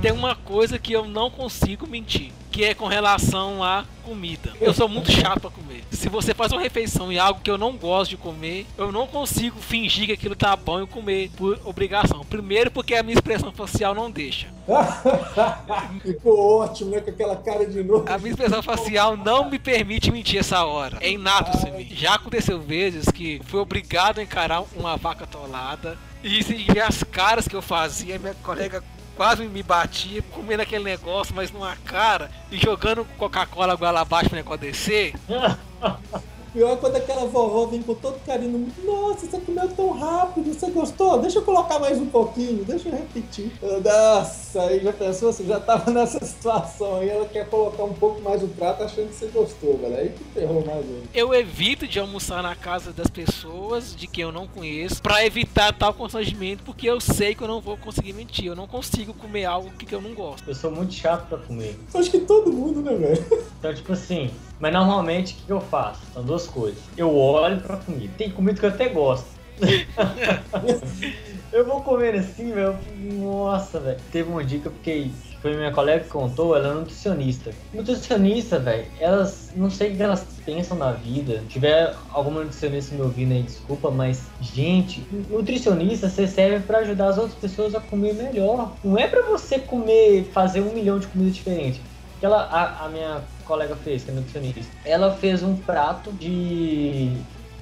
Tem 0.03 0.11
uma 0.11 0.35
coisa 0.35 0.77
que 0.77 0.91
eu 0.91 1.07
não 1.07 1.31
consigo 1.31 1.87
mentir, 1.87 2.33
que 2.51 2.65
é 2.65 2.73
com 2.73 2.87
relação 2.87 3.63
à 3.63 3.85
comida. 4.03 4.51
Eu 4.59 4.73
sou 4.73 4.89
muito 4.89 5.09
chato 5.09 5.39
pra 5.39 5.49
comer. 5.49 5.81
Se 5.91 6.09
você 6.09 6.33
faz 6.33 6.51
uma 6.51 6.59
refeição 6.59 7.09
e 7.09 7.17
algo 7.17 7.39
que 7.39 7.49
eu 7.49 7.57
não 7.57 7.77
gosto 7.77 8.09
de 8.09 8.17
comer, 8.17 8.65
eu 8.77 8.91
não 8.91 9.07
consigo 9.07 9.61
fingir 9.61 10.07
que 10.07 10.11
aquilo 10.11 10.35
tá 10.35 10.57
bom 10.57 10.83
e 10.83 10.87
comer 10.87 11.31
por 11.37 11.57
obrigação. 11.63 12.19
Primeiro 12.25 12.69
porque 12.69 12.95
a 12.95 13.01
minha 13.01 13.13
expressão 13.13 13.53
facial 13.53 13.95
não 13.95 14.11
deixa. 14.11 14.47
Ficou 16.03 16.59
ótimo, 16.59 16.89
né? 16.89 16.99
Com 16.99 17.09
aquela 17.09 17.37
cara 17.37 17.65
de 17.65 17.81
novo. 17.81 18.03
A 18.05 18.17
minha 18.17 18.31
expressão 18.31 18.61
facial 18.61 19.15
não 19.15 19.49
me 19.49 19.57
permite 19.57 20.11
mentir 20.11 20.37
essa 20.37 20.65
hora. 20.65 20.97
É 20.99 21.09
inato 21.09 21.55
isso 21.55 21.65
em 21.65 21.77
mim. 21.77 21.87
Já 21.95 22.15
aconteceu 22.15 22.59
vezes 22.59 23.05
que 23.09 23.39
fui 23.45 23.61
obrigado 23.61 24.19
a 24.19 24.21
encarar 24.23 24.65
uma 24.75 24.97
vaca 24.97 25.23
atolada. 25.23 25.97
E 26.21 26.43
se 26.43 26.55
ver 26.55 26.81
as 26.81 27.03
caras 27.03 27.47
que 27.47 27.55
eu 27.55 27.61
fazia, 27.61 28.19
minha 28.19 28.35
colega 28.35 28.83
quase 29.15 29.43
me 29.43 29.63
batia, 29.63 30.21
comendo 30.31 30.63
aquele 30.63 30.83
negócio, 30.83 31.35
mas 31.35 31.51
numa 31.51 31.75
cara, 31.75 32.29
e 32.51 32.57
jogando 32.57 33.05
Coca-Cola 33.17 33.75
goela 33.75 34.01
abaixo 34.01 34.29
pra 34.29 34.37
negócio 34.37 34.59
descer. 34.59 35.13
Pior 36.53 36.73
é 36.73 36.75
quando 36.75 36.95
aquela 36.95 37.25
vovó 37.25 37.65
vem 37.65 37.81
com 37.81 37.95
todo 37.95 38.23
carinho. 38.23 38.71
Nossa, 38.85 39.25
você 39.25 39.39
comeu 39.39 39.67
tão 39.69 39.89
rápido, 39.91 40.53
você 40.53 40.69
gostou? 40.69 41.17
Deixa 41.19 41.39
eu 41.39 41.41
colocar 41.41 41.79
mais 41.79 41.97
um 41.97 42.05
pouquinho, 42.05 42.63
deixa 42.63 42.89
eu 42.89 42.93
repetir. 42.93 43.51
Nossa, 43.59 44.61
aí 44.61 44.79
já 44.79 44.93
pensou, 44.93 45.33
você 45.33 45.43
já 45.45 45.59
tava 45.59 45.89
nessa 45.89 46.19
situação 46.23 46.97
aí, 46.97 47.09
ela 47.09 47.25
quer 47.25 47.49
colocar 47.49 47.83
um 47.83 47.93
pouco 47.93 48.21
mais 48.21 48.43
o 48.43 48.47
prato 48.49 48.83
achando 48.83 49.07
que 49.07 49.15
você 49.15 49.25
gostou, 49.27 49.79
velho. 49.79 49.95
Aí 49.95 50.09
que 50.09 50.23
ferrou 50.25 50.63
mais 50.63 50.85
ainda. 50.85 51.07
Eu 51.11 51.33
evito 51.33 51.87
de 51.87 51.99
almoçar 51.99 52.43
na 52.43 52.55
casa 52.55 52.93
das 52.93 53.07
pessoas 53.07 53.95
de 53.95 54.05
quem 54.05 54.23
eu 54.23 54.31
não 54.31 54.47
conheço, 54.47 55.01
pra 55.01 55.25
evitar 55.25 55.73
tal 55.73 55.91
constrangimento, 55.91 56.61
porque 56.63 56.87
eu 56.87 57.01
sei 57.01 57.33
que 57.33 57.41
eu 57.41 57.47
não 57.47 57.61
vou 57.61 57.77
conseguir 57.77 58.13
mentir. 58.13 58.45
Eu 58.45 58.55
não 58.55 58.67
consigo 58.67 59.11
comer 59.15 59.45
algo 59.45 59.71
que 59.71 59.93
eu 59.93 60.01
não 60.01 60.13
gosto. 60.13 60.47
Eu 60.47 60.53
sou 60.53 60.69
muito 60.69 60.93
chato 60.93 61.27
pra 61.27 61.39
comer. 61.39 61.79
Acho 61.95 62.11
que 62.11 62.19
todo 62.19 62.53
mundo, 62.53 62.81
né, 62.81 62.93
velho? 62.93 63.43
Então, 63.57 63.73
tipo 63.73 63.93
assim, 63.93 64.29
mas 64.63 64.71
normalmente 64.71 65.33
o 65.33 65.45
que, 65.45 65.51
eu 65.51 65.59
faço? 65.59 65.99
São 66.13 66.23
duas 66.23 66.47
coisas. 66.47 66.81
Eu 66.95 67.13
olho 67.13 67.59
pra 67.59 67.75
comida. 67.75 68.13
Tem 68.17 68.31
comida 68.31 68.57
que 68.57 68.65
eu 68.65 68.69
até 68.69 68.87
gosto. 68.87 69.27
eu 71.51 71.65
vou 71.65 71.81
comer 71.81 72.15
assim, 72.15 72.53
velho. 72.53 72.79
Nossa, 73.19 73.81
velho. 73.81 73.99
Teve 74.09 74.31
um 74.31 74.41
dia 74.41 74.59
que 74.59 74.67
eu 74.67 74.71
fiquei. 74.71 75.11
Foi 75.41 75.53
minha 75.57 75.73
colega 75.73 76.05
que 76.05 76.09
contou, 76.09 76.55
ela 76.55 76.69
é 76.69 76.73
nutricionista. 76.75 77.51
Nutricionista, 77.73 78.57
velho, 78.57 78.85
elas 79.01 79.51
não 79.53 79.69
sei 79.69 79.91
o 79.91 79.97
que 79.97 80.01
elas 80.01 80.25
pensam 80.45 80.77
na 80.77 80.93
vida. 80.93 81.39
Se 81.39 81.47
tiver 81.47 81.93
alguma 82.13 82.45
nutricionista 82.45 82.95
me 82.95 83.01
ouvindo 83.01 83.33
aí, 83.33 83.43
desculpa, 83.43 83.91
mas, 83.91 84.29
gente, 84.39 85.05
nutricionista 85.29 86.07
você 86.07 86.25
serve 86.25 86.65
pra 86.65 86.77
ajudar 86.77 87.09
as 87.09 87.17
outras 87.17 87.35
pessoas 87.37 87.75
a 87.75 87.81
comer 87.81 88.13
melhor. 88.13 88.71
Não 88.81 88.97
é 88.97 89.09
pra 89.09 89.23
você 89.23 89.59
comer, 89.59 90.23
fazer 90.31 90.61
um 90.61 90.73
milhão 90.73 90.99
de 90.99 91.07
comidas 91.07 91.35
diferentes 91.35 91.81
que 92.23 92.25
ela, 92.25 92.43
a, 92.43 92.85
a 92.85 92.87
minha 92.87 93.21
colega 93.43 93.75
fez, 93.75 94.05
que 94.05 94.09
é 94.09 94.13
nutricionista, 94.13 94.73
ela 94.85 95.11
fez 95.11 95.43
um 95.43 95.57
prato 95.57 96.09
de 96.13 97.11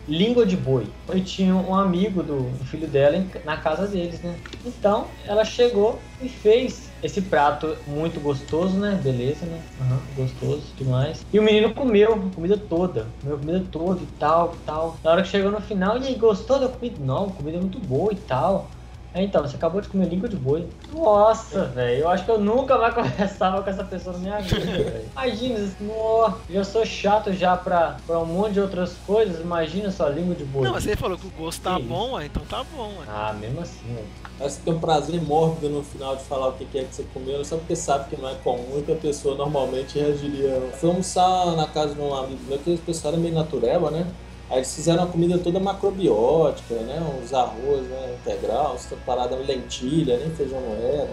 língua 0.08 0.46
de 0.46 0.56
boi. 0.56 0.86
E 1.12 1.20
tinha 1.22 1.56
um 1.56 1.74
amigo 1.74 2.22
do, 2.22 2.51
filho 2.65 2.88
dela 2.88 3.25
na 3.44 3.58
casa 3.58 3.88
deles, 3.88 4.22
né? 4.22 4.36
Então, 4.63 5.08
ela 5.25 5.44
chegou 5.44 6.00
e 6.22 6.30
fez 6.30 6.91
esse 7.01 7.24
prato 7.24 7.75
muito 7.88 8.20
gostoso, 8.20 8.77
né? 8.77 9.00
Beleza, 9.03 9.48
né? 9.48 9.60
Aham, 9.80 10.00
gostoso 10.15 10.75
demais. 10.77 11.25
E 11.34 11.39
o 11.39 11.44
menino 11.44 11.74
comeu 11.74 12.13
a 12.13 12.36
comida 12.36 12.56
toda. 12.56 13.08
Comeu 13.20 13.38
a 13.38 13.39
comida 13.39 13.65
toda 13.72 14.03
e 14.03 14.08
tal, 14.20 14.50
tal. 14.63 15.00
Na 15.03 15.10
hora 15.10 15.24
que 15.24 15.30
chegou 15.30 15.50
no 15.50 15.60
final, 15.60 15.98
e 15.98 16.06
aí, 16.06 16.13
gostou 16.13 16.60
da 16.60 16.68
comida? 16.68 16.98
Não, 17.03 17.30
comida 17.30 17.58
é 17.58 17.62
muito 17.62 17.80
boa 17.80 18.13
e 18.13 18.18
tal. 18.18 18.70
Aí, 19.13 19.25
então, 19.25 19.41
você 19.41 19.58
acabou 19.58 19.82
de 19.82 19.89
comer 19.89 20.08
língua 20.08 20.30
de 20.30 20.38
boi. 20.38 20.65
Nossa, 20.94 21.65
velho, 21.65 22.01
eu 22.03 22.10
acho 22.10 22.24
que 22.24 22.32
eu 22.32 22.39
nunca 22.39 22.77
mais 22.77 22.94
conversava 22.96 23.62
com 23.62 23.70
essa 23.70 23.84
pessoa 23.84 24.15
na 24.18 24.20
minha 24.20 24.39
vida, 24.39 24.65
velho. 24.65 25.10
Imagina, 25.12 25.72
nó, 25.82 26.34
já 26.50 26.63
sou 26.63 26.86
chato 26.86 27.34
já 27.34 27.58
pra, 27.58 27.98
pra 28.08 28.20
um 28.20 28.25
monte 28.25 28.53
de 28.53 28.62
outras 28.62 28.94
coisas, 29.06 29.41
imagina 29.41 29.91
só 29.91 30.08
língua 30.08 30.34
de 30.34 30.46
boi. 30.46 30.63
Não, 30.63 30.72
mas 30.72 30.84
você 30.86 30.96
falou 30.96 31.18
que 31.18 31.27
o 31.27 31.32
gosto 31.32 31.62
tá 31.62 31.75
Que 31.75 31.84
bom, 31.84 32.22
então 32.22 32.44
tá 32.46 32.63
bom, 32.75 32.88
ué. 33.00 33.06
Ah, 33.10 33.34
mesmo 33.38 33.60
assim, 33.60 33.94
velho. 33.94 34.08
Parece 34.38 34.60
que 34.60 34.65
tem 34.65 34.74
um 34.74 34.80
prazer 34.80 35.22
mórbido 35.22 35.70
no 35.70 35.84
final 35.84 36.15
de 36.15 36.24
falar 36.24 36.48
o 36.48 36.53
que 36.53 36.65
que 36.65 36.80
é 36.80 36.84
que 36.86 36.96
você 36.96 37.06
comeu, 37.13 37.44
só 37.44 37.58
porque 37.58 37.75
sabe 37.75 38.10
que 38.10 38.20
não 38.20 38.30
é 38.30 38.36
comum 38.36 38.80
e 38.80 38.82
que 38.82 38.94
a 38.94 38.96
pessoa 38.96 39.36
normalmente 39.36 40.00
reagiria. 40.00 40.72
Fui 40.80 40.89
almoçar 40.89 41.48
na 41.58 41.68
casa 41.68 41.94
de 41.94 42.01
um 42.01 42.15
amigo 42.15 42.39
meu, 42.48 42.58
que 42.58 42.74
o 42.74 42.77
pessoal 42.77 43.13
era 43.13 43.22
meio 43.22 43.36
natureba, 43.36 43.91
né? 43.91 44.08
Aí 44.51 44.58
eles 44.58 44.75
fizeram 44.75 45.03
a 45.03 45.08
comida 45.08 45.38
toda 45.38 45.62
macrobiótica, 45.62 46.75
né? 46.75 47.01
Uns 47.24 47.34
arroz 47.34 47.88
né? 47.88 48.17
integral, 48.20 48.75
essa 48.75 48.98
parada 49.05 49.34
lentilha, 49.38 50.17
nem 50.17 50.29
feijão 50.31 50.60
não 50.60 50.74
era. 50.74 51.10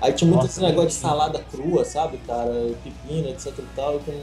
Aí 0.00 0.12
tinha 0.12 0.28
muito 0.28 0.42
Nossa, 0.42 0.54
esse 0.54 0.60
negócio 0.60 0.88
de 0.88 0.94
salada 0.96 1.38
crua, 1.38 1.84
sabe, 1.84 2.18
cara? 2.26 2.52
Pepino, 2.82 3.28
etc 3.28 3.56
e 3.56 3.76
tal, 3.76 4.00
que 4.00 4.10
não, 4.10 4.20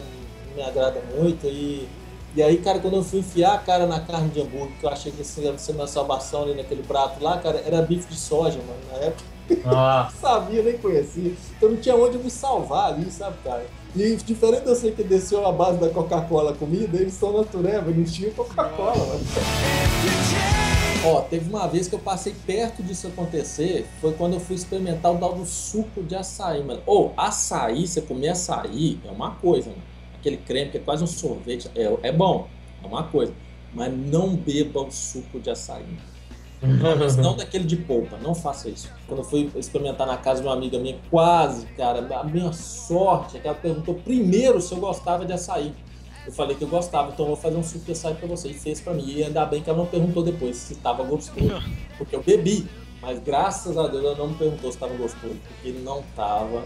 me 0.54 0.62
agrada 0.62 1.02
muito. 1.18 1.48
E, 1.48 1.88
e 2.36 2.44
aí, 2.44 2.58
cara, 2.58 2.80
quando 2.80 2.98
eu 2.98 3.04
fui 3.04 3.20
enfiar 3.20 3.54
a 3.54 3.58
cara 3.58 3.88
na 3.88 4.02
carne 4.02 4.28
de 4.28 4.42
hambúrguer, 4.42 4.78
que 4.78 4.86
eu 4.86 4.90
achei 4.90 5.14
que 5.14 5.20
ia 5.20 5.58
ser 5.58 5.74
minha 5.74 5.88
salvação 5.88 6.44
ali 6.44 6.54
naquele 6.54 6.84
prato 6.84 7.24
lá, 7.24 7.38
cara, 7.38 7.64
era 7.66 7.82
bife 7.82 8.10
de 8.10 8.20
soja, 8.20 8.60
mano. 8.60 8.80
Na 8.92 8.98
época 9.08 9.24
Não 9.50 10.10
sabia, 10.20 10.64
nem 10.64 10.78
conhecia. 10.78 11.34
Então 11.58 11.70
não 11.70 11.78
tinha 11.78 11.96
onde 11.96 12.18
me 12.18 12.30
salvar 12.30 12.94
ali, 12.94 13.10
sabe, 13.12 13.38
cara? 13.44 13.66
E 13.96 14.16
diferente 14.16 14.64
de 14.64 14.70
eu 14.70 14.76
sei 14.76 14.92
que 14.92 15.04
desceu 15.04 15.46
a 15.46 15.52
base 15.52 15.78
da 15.78 15.90
Coca-Cola 15.90 16.54
comida, 16.54 16.98
eles 16.98 17.14
são 17.14 17.38
natureba, 17.38 17.92
não 17.92 18.04
tinha 18.06 18.32
Coca-Cola, 18.32 18.96
mano. 18.96 19.22
Ó, 21.04 21.22
teve 21.22 21.50
uma 21.50 21.68
vez 21.68 21.88
que 21.88 21.96
eu 21.96 22.00
passei 22.00 22.34
perto 22.46 22.82
disso 22.84 23.08
acontecer, 23.08 23.88
foi 24.00 24.14
quando 24.14 24.34
eu 24.34 24.40
fui 24.40 24.56
experimentar 24.56 25.12
o 25.12 25.18
tal 25.18 25.34
do 25.34 25.46
suco 25.46 26.04
de 26.04 26.16
açaí, 26.16 26.64
mano. 26.64 26.82
Ou, 26.86 27.14
açaí, 27.18 27.86
você 27.86 28.02
comer 28.02 28.30
açaí 28.30 29.00
é 29.04 29.12
uma 29.12 29.32
coisa, 29.32 29.72
mano. 29.72 29.82
Aquele 30.20 30.38
creme 30.38 30.72
que 30.72 30.78
é 30.78 30.80
quase 30.80 31.04
um 31.04 31.08
sorvete, 31.08 31.70
é, 31.76 31.92
é 32.04 32.12
bom, 32.12 32.48
é 32.84 32.88
uma 32.88 33.04
coisa. 33.04 33.34
Mas 33.74 33.92
não 33.92 34.36
beba 34.36 34.82
o 34.82 34.92
suco 34.92 35.40
de 35.40 35.50
açaí. 35.50 35.84
Não, 36.62 36.96
mas 36.96 37.16
não 37.18 37.36
daquele 37.36 37.64
de 37.64 37.78
polpa, 37.78 38.18
não 38.18 38.36
faça 38.36 38.70
isso. 38.70 38.90
Quando 39.08 39.20
eu 39.20 39.26
fui 39.26 39.50
experimentar 39.56 40.06
na 40.06 40.18
casa 40.18 40.42
de 40.42 40.48
uma 40.48 40.54
amiga 40.54 40.78
minha, 40.78 40.98
quase, 41.10 41.66
cara, 41.78 42.00
a 42.20 42.24
minha 42.24 42.54
sorte 42.54 43.38
é 43.38 43.40
que 43.40 43.48
ela 43.48 43.58
perguntou 43.58 43.96
primeiro 43.96 44.62
se 44.62 44.74
eu 44.74 44.80
gostava 44.80 45.26
de 45.26 45.34
açaí. 45.34 45.74
Eu 46.26 46.32
falei 46.32 46.56
que 46.56 46.64
eu 46.64 46.68
gostava, 46.68 47.12
então 47.12 47.26
eu 47.26 47.30
vou 47.30 47.36
fazer 47.36 47.58
um 47.58 47.64
suco 47.64 47.86
de 47.86 47.94
açaí 47.94 48.14
pra 48.14 48.28
você. 48.28 48.50
E 48.50 48.54
fez 48.54 48.80
pra 48.80 48.94
mim. 48.94 49.04
E 49.08 49.24
ainda 49.24 49.44
bem 49.46 49.62
que 49.62 49.70
ela 49.70 49.80
não 49.80 49.88
perguntou 49.88 50.24
depois 50.24 50.56
se 50.56 50.76
tava 50.76 51.04
gostoso. 51.04 51.50
Porque 51.98 52.16
eu 52.16 52.22
bebi. 52.22 52.68
Mas 53.02 53.18
graças 53.18 53.76
a 53.76 53.88
Deus 53.88 54.06
ela 54.06 54.16
não 54.16 54.28
me 54.28 54.36
perguntou 54.36 54.72
se 54.72 54.78
tava 54.78 54.94
gostoso. 54.94 55.36
Porque 55.48 55.72
não 55.80 56.04
tava. 56.16 56.64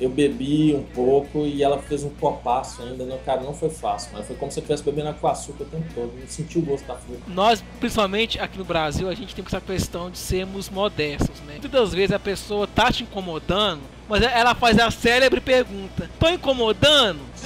Eu 0.00 0.08
bebi 0.08 0.74
um 0.74 0.82
pouco 0.82 1.40
e 1.40 1.62
ela 1.62 1.78
fez 1.78 2.04
um 2.04 2.10
copaço 2.10 2.82
ainda. 2.82 3.04
Não, 3.04 3.18
cara, 3.18 3.42
não 3.42 3.52
foi 3.52 3.68
fácil. 3.68 4.10
Mas 4.12 4.26
foi 4.26 4.36
como 4.36 4.50
se 4.50 4.58
eu 4.58 4.62
estivesse 4.62 4.84
bebendo 4.84 5.12
com 5.14 5.26
açúcar 5.26 5.64
o 5.64 5.66
tempo 5.66 5.86
todo. 5.94 6.12
Não 6.18 6.26
senti 6.28 6.58
o 6.58 6.62
gosto 6.62 6.86
da 6.86 6.94
fruta. 6.94 7.22
Nós, 7.26 7.64
principalmente 7.80 8.38
aqui 8.38 8.58
no 8.58 8.64
Brasil, 8.64 9.08
a 9.08 9.14
gente 9.14 9.34
tem 9.34 9.44
essa 9.44 9.60
questão 9.60 10.10
de 10.10 10.18
sermos 10.18 10.70
modestos, 10.70 11.40
né? 11.40 11.54
Muitas 11.60 11.70
das 11.70 11.92
vezes 11.92 12.12
a 12.12 12.18
pessoa 12.18 12.66
tá 12.66 12.92
te 12.92 13.02
incomodando, 13.02 13.80
mas 14.08 14.22
ela 14.22 14.54
faz 14.54 14.78
a 14.78 14.90
célebre 14.90 15.40
pergunta: 15.40 16.08
Tô 16.18 16.28
incomodando? 16.28 17.20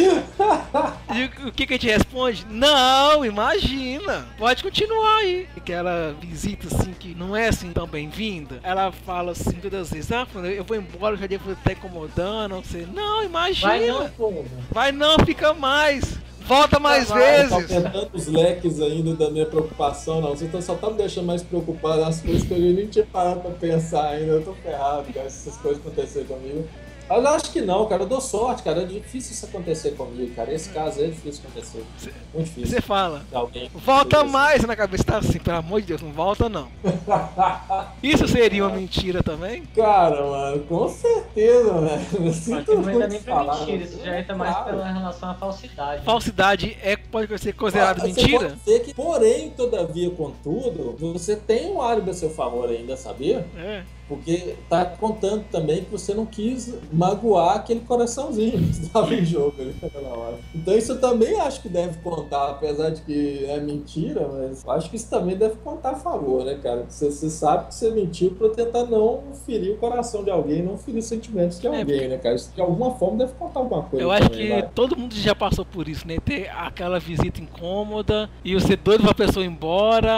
e 1.14 1.48
o 1.48 1.52
que, 1.52 1.66
que 1.66 1.74
a 1.74 1.76
gente 1.76 1.90
responde? 1.90 2.46
Não, 2.48 3.24
imagina, 3.24 4.26
pode 4.38 4.62
continuar 4.62 5.18
aí. 5.18 5.48
Aquela 5.56 6.14
visita 6.20 6.68
assim 6.74 6.94
que 6.98 7.14
não 7.14 7.36
é 7.36 7.48
assim 7.48 7.72
tão 7.72 7.86
bem-vinda, 7.86 8.60
ela 8.62 8.90
fala 8.92 9.32
assim 9.32 9.52
todas 9.52 9.82
as 9.82 9.90
vezes: 9.90 10.12
Ah, 10.12 10.26
eu 10.56 10.64
vou 10.64 10.76
embora, 10.76 11.14
eu 11.14 11.18
já 11.18 11.26
devo 11.26 11.52
estar 11.52 11.72
incomodando. 11.72 12.56
Você, 12.56 12.86
não, 12.92 13.24
imagina. 13.24 13.68
vai 13.68 13.86
não. 13.86 14.44
Vai 14.70 14.92
não, 14.92 15.16
fica 15.24 15.52
mais. 15.52 16.18
Volta 16.46 16.78
mais 16.78 17.08
Tá 17.08 17.14
vezes! 17.14 17.52
aumentando 17.52 18.10
os 18.12 18.26
leques 18.26 18.80
ainda 18.80 19.14
da 19.14 19.30
minha 19.30 19.46
preocupação, 19.46 20.20
não. 20.20 20.30
Você 20.30 20.46
tá- 20.46 20.60
só 20.60 20.74
tá 20.74 20.90
me 20.90 20.96
deixando 20.96 21.26
mais 21.26 21.42
preocupado 21.42 22.00
nas 22.02 22.20
coisas 22.20 22.42
que 22.42 22.52
eu 22.52 22.58
nem 22.58 22.86
tinha 22.86 23.06
parado 23.06 23.40
pra 23.40 23.50
pensar 23.52 24.08
ainda. 24.10 24.32
Eu 24.32 24.42
tô 24.44 24.52
ferrado, 24.54 25.12
cara, 25.12 25.30
se 25.30 25.48
essas 25.48 25.60
coisas 25.60 25.80
acontecerem 25.80 26.26
comigo. 26.28 26.64
Mas 27.12 27.24
eu 27.24 27.30
acho 27.30 27.50
que 27.52 27.60
não, 27.60 27.86
cara. 27.86 28.02
Eu 28.02 28.06
dou 28.06 28.20
sorte, 28.20 28.62
cara. 28.62 28.82
É 28.82 28.84
difícil 28.84 29.32
isso 29.32 29.44
acontecer 29.46 29.90
comigo, 29.92 30.34
cara. 30.34 30.52
Esse 30.52 30.70
caso 30.70 30.98
aí 31.00 31.06
é 31.06 31.08
difícil 31.08 31.42
acontecer. 31.46 31.84
Muito 32.32 32.46
difícil. 32.46 32.70
Você 32.70 32.80
fala. 32.80 33.22
Alguém. 33.32 33.70
Volta 33.74 34.24
mais 34.24 34.62
na 34.64 34.74
cabeça, 34.74 35.04
tá 35.04 35.18
assim, 35.18 35.38
pelo 35.38 35.58
amor 35.58 35.80
de 35.82 35.88
Deus, 35.88 36.00
não 36.02 36.12
volta 36.12 36.48
não. 36.48 36.68
Isso 38.02 38.26
seria 38.26 38.64
uma 38.66 38.74
mentira 38.74 39.22
também? 39.22 39.62
Cara, 39.76 40.22
mano, 40.24 40.60
com 40.64 40.88
certeza, 40.88 41.72
velho. 41.80 42.06
Eu 42.14 42.20
Mas 42.22 42.36
sinto 42.36 42.74
não 42.74 42.80
entra 42.80 42.92
muito 42.92 43.08
nem 43.08 43.20
pra 43.22 43.34
falar, 43.34 43.58
mentira, 43.60 43.84
isso 43.84 43.98
já 44.04 44.18
entra 44.18 44.34
mais 44.36 44.52
Claro. 44.52 44.70
pela 44.70 44.92
relação 44.92 45.30
à 45.30 45.34
falsidade. 45.34 46.04
Falsidade 46.04 46.76
é, 46.82 46.96
pode 46.96 47.38
ser 47.38 47.52
considerado 47.54 48.00
Você 48.00 48.06
mentira? 48.06 48.38
pode 48.48 48.54
dizer 48.56 48.80
que, 48.80 48.94
porém, 48.94 49.50
todavia, 49.50 50.10
contudo, 50.10 50.96
você 50.98 51.36
tem 51.36 51.70
um 51.70 51.80
álibi 51.80 52.10
a 52.10 52.14
seu 52.14 52.30
favor 52.30 52.68
ainda, 52.68 52.96
sabia? 52.96 53.46
É. 53.56 53.82
Porque 54.08 54.56
tá 54.68 54.84
contando 54.84 55.44
também 55.50 55.84
que 55.84 55.90
você 55.90 56.12
não 56.12 56.26
quis 56.26 56.74
magoar 57.02 57.56
aquele 57.56 57.80
coraçãozinho 57.80 58.52
que 58.52 58.70
estava 58.70 59.12
em 59.12 59.24
jogo 59.24 59.54
ali 59.58 59.74
naquela 59.82 60.08
hora. 60.16 60.36
Então 60.54 60.76
isso 60.76 60.92
eu 60.92 61.00
também 61.00 61.38
acho 61.40 61.60
que 61.60 61.68
deve 61.68 61.98
contar, 61.98 62.50
apesar 62.50 62.90
de 62.90 63.02
que 63.02 63.44
é 63.46 63.58
mentira, 63.58 64.28
mas 64.32 64.64
eu 64.64 64.70
acho 64.70 64.88
que 64.88 64.96
isso 64.96 65.10
também 65.10 65.36
deve 65.36 65.56
contar 65.56 65.90
a 65.90 65.94
favor, 65.96 66.44
né, 66.44 66.58
cara? 66.62 66.84
Você, 66.88 67.10
você 67.10 67.28
sabe 67.28 67.68
que 67.68 67.74
você 67.74 67.90
mentiu 67.90 68.30
pra 68.32 68.48
tentar 68.50 68.84
não 68.84 69.20
ferir 69.44 69.72
o 69.72 69.76
coração 69.78 70.22
de 70.22 70.30
alguém, 70.30 70.62
não 70.62 70.78
ferir 70.78 70.98
os 70.98 71.06
sentimentos 71.06 71.58
de 71.58 71.66
É, 71.66 71.80
alguém, 71.80 72.08
né, 72.08 72.18
cara? 72.18 72.36
Isso 72.36 72.52
de 72.54 72.60
alguma 72.60 72.92
forma 72.92 73.18
deve 73.18 73.32
contar 73.32 73.60
alguma 73.60 73.82
coisa. 73.82 74.04
Eu 74.04 74.10
acho 74.12 74.30
também, 74.30 74.46
que 74.46 74.52
vai. 74.52 74.68
todo 74.74 74.96
mundo 74.96 75.14
já 75.14 75.34
passou 75.34 75.64
por 75.64 75.88
isso, 75.88 76.06
né? 76.06 76.18
Ter 76.24 76.48
aquela 76.50 77.00
visita 77.00 77.40
incômoda 77.40 78.30
e 78.44 78.54
você 78.54 78.76
doido 78.76 79.02
pra 79.02 79.14
pessoa 79.14 79.44
ir 79.44 79.48
embora 79.48 80.12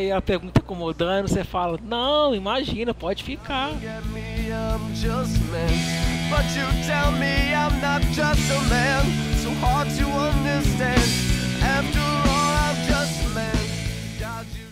e 0.00 0.12
a 0.12 0.20
pergunta 0.20 0.60
incomodando, 0.60 1.28
você 1.28 1.44
fala, 1.44 1.78
não, 1.82 2.34
imagina, 2.34 2.92
pode 2.92 3.22
ficar. 3.22 3.70
But 6.30 6.44
you 6.56 6.66
tell 6.86 7.12
me 7.12 7.54
I'm 7.54 7.80
not 7.80 8.02
just 8.12 8.50
a 8.50 8.60
man. 8.68 9.04
So 9.42 9.50
hard 9.64 9.88
to 9.98 10.04
understand. 10.06 11.02
After 11.62 12.00
all, 12.00 12.52
I'm 12.66 12.76
just 12.90 13.24
a 13.24 13.28
man. 13.34 13.56
God, 14.20 14.46
you. 14.58 14.66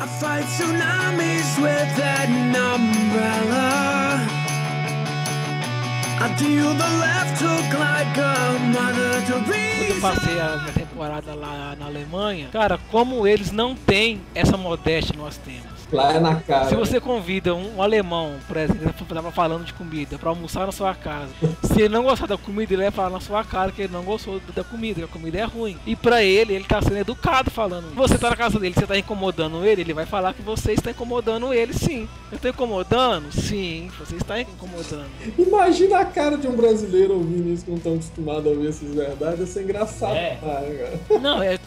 I 0.00 0.06
fight 0.20 0.44
tsunamis 0.44 1.50
with 1.62 1.98
an 2.02 2.54
umbrella. 2.54 3.68
I 6.22 6.28
deal 6.36 6.74
the 6.74 6.90
left 7.00 7.40
hook 7.40 7.78
like 7.78 8.16
a 8.18 8.58
mother 8.74 9.22
Quando 9.26 9.32
eu 9.32 9.44
Teresa. 9.44 10.00
passei 10.00 10.40
a 10.40 10.56
minha 10.58 10.72
temporada 10.72 11.34
lá 11.34 11.74
na 11.78 11.86
Alemanha, 11.86 12.48
cara, 12.52 12.78
como 12.90 13.26
eles 13.26 13.50
não 13.50 13.74
têm 13.74 14.20
essa 14.34 14.56
modéstia 14.58 15.12
que 15.14 15.18
nós 15.18 15.38
temos. 15.38 15.79
Lá 15.92 16.12
é 16.14 16.20
na 16.20 16.36
cara. 16.36 16.68
Se 16.68 16.74
você 16.74 17.00
convida 17.00 17.54
um, 17.54 17.82
alemão, 17.82 18.36
por 18.46 18.56
exemplo, 18.56 18.92
que 18.92 19.14
tava 19.14 19.32
falando 19.32 19.64
de 19.64 19.72
comida, 19.72 20.18
pra 20.18 20.30
almoçar 20.30 20.66
na 20.66 20.72
sua 20.72 20.94
casa, 20.94 21.30
se 21.62 21.82
ele 21.82 21.94
não 21.94 22.04
gostar 22.04 22.26
da 22.26 22.38
comida, 22.38 22.72
ele 22.72 22.82
vai 22.82 22.90
falar 22.90 23.10
na 23.10 23.20
sua 23.20 23.44
cara 23.44 23.72
que 23.72 23.82
ele 23.82 23.92
não 23.92 24.04
gostou 24.04 24.40
da 24.54 24.62
comida, 24.62 25.00
que 25.00 25.04
a 25.04 25.08
comida 25.08 25.38
é 25.38 25.44
ruim. 25.44 25.76
E 25.86 25.96
pra 25.96 26.22
ele, 26.22 26.54
ele 26.54 26.64
tá 26.64 26.80
sendo 26.80 26.98
educado 26.98 27.50
falando. 27.50 27.88
Se 27.90 27.96
você 27.96 28.18
tá 28.18 28.30
na 28.30 28.36
casa 28.36 28.58
dele, 28.58 28.74
você 28.74 28.86
tá 28.86 28.96
incomodando 28.96 29.64
ele, 29.64 29.82
ele 29.82 29.94
vai 29.94 30.06
falar 30.06 30.34
que 30.34 30.42
você 30.42 30.72
está 30.72 30.90
incomodando 30.90 31.52
ele, 31.52 31.72
sim. 31.72 32.08
Eu 32.30 32.38
tô 32.38 32.48
incomodando? 32.48 33.32
Sim, 33.32 33.90
você 33.98 34.16
está 34.16 34.40
incomodando. 34.40 35.10
Imagina 35.38 36.00
a 36.00 36.04
cara 36.04 36.36
de 36.36 36.46
um 36.46 36.56
brasileiro 36.56 37.14
ouvindo 37.14 37.48
isso 37.52 37.64
que 37.64 37.70
não 37.70 37.78
estão 37.78 37.94
acostumados 37.94 38.46
a 38.46 38.50
ouvir 38.50 38.68
essas 38.68 38.94
verdades. 38.94 39.48
Isso 39.48 39.58
é 39.58 39.62
engraçado. 39.62 40.16
É. 40.16 40.36
demais, 40.36 40.78
cara. 40.78 41.20
Não, 41.20 41.42
é. 41.42 41.58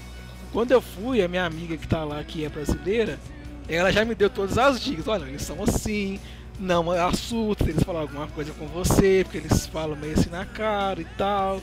Quando 0.51 0.71
eu 0.71 0.81
fui, 0.81 1.21
a 1.21 1.27
minha 1.27 1.45
amiga 1.45 1.75
que 1.75 1.87
tá 1.87 2.03
lá, 2.03 2.23
que 2.23 2.45
é 2.45 2.49
brasileira, 2.49 3.19
ela 3.67 3.91
já 3.91 4.03
me 4.05 4.15
deu 4.15 4.29
todas 4.29 4.57
as 4.57 4.79
dicas. 4.81 5.07
Olha, 5.07 5.23
eles 5.25 5.41
são 5.41 5.61
assim, 5.63 6.19
não 6.59 6.89
assusta 6.91 7.63
se 7.63 7.69
eles 7.71 7.83
falar 7.83 8.01
alguma 8.01 8.27
coisa 8.27 8.51
com 8.53 8.67
você, 8.67 9.21
porque 9.23 9.37
eles 9.39 9.65
falam 9.67 9.95
meio 9.95 10.13
assim 10.13 10.29
na 10.29 10.45
cara 10.45 11.01
e 11.01 11.05
tal. 11.17 11.61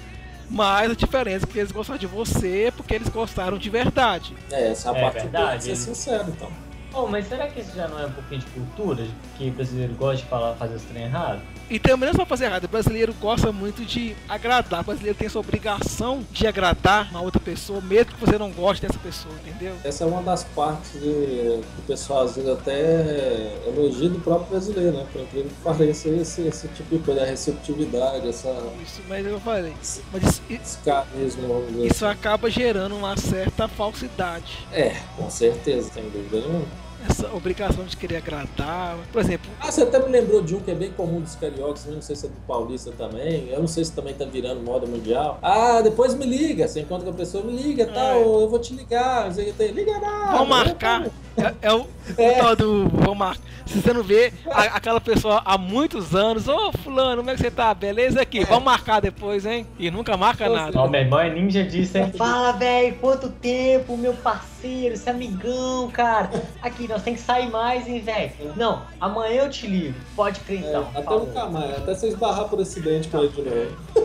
Mas 0.49 0.91
a 0.91 0.95
diferença 0.95 1.45
é 1.45 1.49
que 1.49 1.59
eles 1.61 1.71
gostam 1.71 1.97
de 1.97 2.07
você 2.09 2.73
porque 2.77 2.95
eles 2.95 3.09
gostaram 3.09 3.57
de 3.57 3.71
verdade. 3.71 4.35
É, 4.51 4.71
essa 4.73 4.89
é 4.91 4.93
a 4.93 4.97
É 4.99 5.01
parte 5.03 5.21
verdade, 5.23 5.59
de 5.59 5.65
ser 5.65 5.77
sincero, 5.77 6.25
então. 6.29 6.51
Oh, 6.93 7.07
mas 7.07 7.29
será 7.29 7.47
que 7.47 7.61
isso 7.61 7.75
já 7.75 7.87
não 7.89 7.99
é 7.99 8.07
um 8.07 8.13
pouquinho 8.13 8.41
de 8.41 8.47
cultura? 8.47 9.07
Que 9.37 9.49
o 9.49 9.53
brasileiro 9.53 9.95
gosta 9.95 10.17
de 10.17 10.25
falar, 10.25 10.55
fazer 10.57 10.75
os 10.75 10.83
trem 10.83 11.05
errado? 11.05 11.41
E 11.71 11.79
também 11.79 12.09
não 12.09 12.15
é 12.15 12.17
só 12.17 12.27
fazer 12.27 12.47
errado, 12.47 12.65
o 12.65 12.69
brasileiro 12.69 13.15
gosta 13.21 13.53
muito 13.53 13.85
de 13.85 14.17
agradar. 14.29 14.81
O 14.81 14.85
brasileiro 14.85 15.17
tem 15.17 15.27
essa 15.27 15.39
obrigação 15.39 16.25
de 16.33 16.45
agradar 16.49 17.09
uma 17.11 17.21
outra 17.21 17.41
pessoa, 17.41 17.81
mesmo 17.81 18.13
que 18.13 18.21
você 18.21 18.37
não 18.37 18.51
goste 18.51 18.85
dessa 18.85 18.99
pessoa, 18.99 19.33
entendeu? 19.47 19.77
Essa 19.85 20.03
é 20.03 20.07
uma 20.09 20.21
das 20.21 20.43
partes 20.43 20.95
de, 20.95 21.01
que 21.01 21.79
o 21.79 21.83
pessoal 21.87 22.25
às 22.25 22.35
vezes 22.35 22.51
até 22.51 23.57
elogia 23.69 24.09
do 24.09 24.19
próprio 24.19 24.51
brasileiro, 24.51 24.97
né? 24.97 25.07
Por 25.13 25.23
incrível 25.23 25.49
que 25.49 25.63
pareça, 25.63 26.09
esse, 26.09 26.43
esse 26.43 26.67
tipo 26.69 26.97
de 26.97 27.05
coisa, 27.05 27.23
a 27.23 27.27
receptividade, 27.27 28.29
essa, 28.29 28.49
Isso, 28.83 29.01
mas 29.09 29.25
eu 29.25 29.39
falei. 29.39 29.75
Mas 30.13 30.25
isso, 30.25 30.43
esse 30.51 30.79
carisma, 30.79 31.45
isso 31.85 32.05
acaba 32.05 32.51
gerando 32.51 32.97
uma 32.97 33.17
certa 33.17 33.69
falsidade. 33.69 34.67
É, 34.73 34.97
com 35.17 35.31
certeza, 35.31 35.89
sem 35.93 36.03
dúvida 36.11 36.41
nenhuma. 36.41 36.90
Essa 37.09 37.33
obrigação 37.35 37.85
de 37.85 37.97
querer 37.97 38.17
agradar. 38.17 38.97
Por 39.13 39.21
exemplo, 39.21 39.51
Ah, 39.61 39.71
você 39.71 39.83
até 39.83 39.99
me 39.99 40.09
lembrou 40.11 40.43
de 40.43 40.55
um 40.55 40.61
que 40.61 40.71
é 40.71 40.75
bem 40.75 40.91
comum 40.93 41.21
dos 41.21 41.35
cariocas, 41.35 41.87
não 41.87 42.03
sei 42.03 42.17
se 42.17 42.27
é 42.27 42.29
do 42.29 42.37
paulista 42.47 42.93
também. 42.97 43.49
Eu 43.51 43.61
não 43.61 43.67
sei 43.69 43.85
se 43.85 43.93
também 43.93 44.15
tá 44.15 44.25
virando 44.25 44.61
moda 44.63 44.87
mundial. 44.87 45.39
Ah, 45.43 45.81
depois 45.83 46.15
me 46.15 46.27
liga. 46.27 46.67
Você 46.69 46.81
encontra 46.81 47.05
com 47.05 47.11
a 47.13 47.17
pessoa, 47.17 47.45
me 47.45 47.53
liga, 47.53 47.87
tal, 47.87 48.41
eu 48.41 48.49
vou 48.49 48.59
te 48.59 48.75
ligar. 48.75 49.31
Liga 49.31 49.99
nada. 49.99 50.37
vão 50.39 50.47
marcar. 50.47 51.07
É, 51.37 51.69
é 51.69 51.73
o, 51.73 51.87
É. 52.19 52.33
tal 52.35 52.57
do 52.57 53.15
marcar. 53.17 53.43
Se 53.67 53.81
você 53.81 53.93
não 53.93 54.03
vê 54.03 54.33
a- 54.51 54.63
aquela 54.77 55.01
pessoa 55.01 55.43
há 55.45 55.57
muitos 55.57 56.13
anos, 56.13 56.49
ô 56.49 56.73
fulano, 56.73 57.19
como 57.19 57.31
é 57.31 57.35
que 57.35 57.41
você 57.41 57.51
tá? 57.53 57.73
Beleza 57.73 58.21
aqui, 58.21 58.45
vamos 58.45 58.65
marcar 58.65 58.99
depois, 59.01 59.47
hein? 59.47 59.65
E 59.79 59.93
nunca 59.93 60.17
marca 60.17 60.49
nada. 60.49 60.77
Ó, 60.77 60.89
meu 60.89 61.01
irmão 61.03 61.21
é 61.21 61.31
ninja 61.33 61.63
disso, 61.63 61.97
hein? 61.97 62.13
Fala, 62.17 62.51
velho, 62.53 62.97
quanto 62.97 63.29
tempo, 63.29 63.97
meu 63.97 64.13
parceiro, 64.15 64.95
esse 64.95 65.09
amigão, 65.09 65.89
cara. 65.93 66.31
Aqui, 66.61 66.89
nós 66.89 67.03
tem 67.03 67.15
que 67.15 67.21
sair 67.21 67.49
mais, 67.49 67.87
hein, 67.87 68.01
velho? 68.01 68.33
Não, 68.57 68.83
amanhã 69.01 69.43
eu 69.45 69.51
te 69.51 69.69
ligo. 69.69 69.95
Pode 70.17 70.41
crer 70.41 70.65
É, 70.65 70.69
então. 70.69 70.89
até 70.93 71.03
falou. 71.03 71.27
nunca 71.27 71.47
mais, 71.47 71.71
até 71.77 71.95
você 71.95 72.09
esbarrar 72.09 72.47
por 72.49 72.61
acidente 72.61 73.09
com 73.09 73.19
ele 73.19 73.29
de 73.29 73.43
novo. 73.43 74.00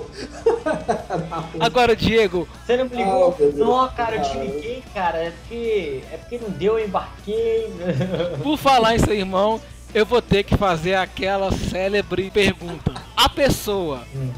Agora, 1.60 1.96
Diego, 1.96 2.48
Você 2.66 2.78
não 2.78 2.86
me 2.86 2.92
Ah, 2.94 2.98
ligou? 2.98 3.32
Deus. 3.38 3.56
não, 3.56 3.88
cara, 3.90 4.16
eu 4.18 4.22
te 4.24 4.38
Ah, 4.38 4.44
liguei, 4.44 4.84
cara. 4.94 5.18
É 5.20 5.32
porque, 5.32 6.04
é 6.12 6.18
porque 6.18 6.38
não 6.40 6.50
deu, 6.50 6.80
eu 6.80 6.86
embarquei. 6.86 7.70
por 8.44 8.58
falar 8.58 8.96
em 8.96 9.00
seu 9.00 9.14
irmão, 9.14 9.60
eu 9.94 10.06
vou 10.06 10.22
ter 10.22 10.44
que 10.44 10.58
fazer 10.58 10.96
aquela 10.96 11.52
célebre 11.52 12.30
pergunta. 12.32 12.94
A 13.16 13.30
pessoa 13.30 14.02
Hum. 14.16 14.32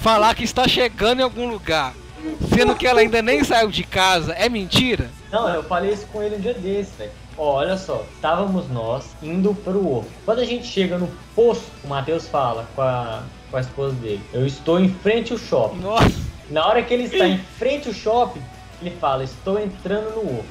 falar 0.00 0.34
que 0.34 0.44
está 0.44 0.66
chegando 0.66 1.20
em 1.20 1.24
algum 1.24 1.48
lugar, 1.48 1.94
sendo 2.54 2.74
que 2.74 2.86
ela 2.86 3.00
ainda 3.00 3.20
nem 3.22 3.44
saiu 3.44 3.70
de 3.70 3.84
casa, 3.84 4.32
é 4.32 4.48
mentira? 4.48 5.10
Não, 5.30 5.48
eu 5.52 5.62
falei 5.62 5.92
isso 5.92 6.06
com 6.06 6.22
ele 6.22 6.36
um 6.36 6.40
dia 6.40 6.54
desse, 6.54 6.90
velho. 6.98 7.10
Ó, 7.36 7.54
olha 7.58 7.76
só, 7.76 8.04
estávamos 8.14 8.68
nós 8.68 9.04
indo 9.22 9.54
pro 9.54 9.78
ovo. 9.86 10.08
Quando 10.24 10.40
a 10.40 10.44
gente 10.44 10.66
chega 10.66 10.98
no 10.98 11.08
posto, 11.36 11.66
o 11.84 11.88
Matheus 11.88 12.26
fala 12.26 12.66
com 12.74 12.82
a, 12.82 13.22
com 13.50 13.56
a 13.56 13.60
esposa 13.60 13.94
dele: 13.96 14.20
Eu 14.32 14.46
estou 14.46 14.80
em 14.80 14.88
frente 14.88 15.32
ao 15.32 15.38
shopping. 15.38 15.80
Nossa, 15.80 16.10
Na 16.50 16.66
hora 16.66 16.82
que 16.82 16.94
ele 16.94 17.04
está 17.04 17.26
em 17.26 17.38
frente 17.38 17.88
ao 17.88 17.94
shopping, 17.94 18.42
ele 18.80 18.90
fala: 18.96 19.24
Estou 19.24 19.58
entrando 19.58 20.10
no 20.14 20.20
ovo. 20.20 20.44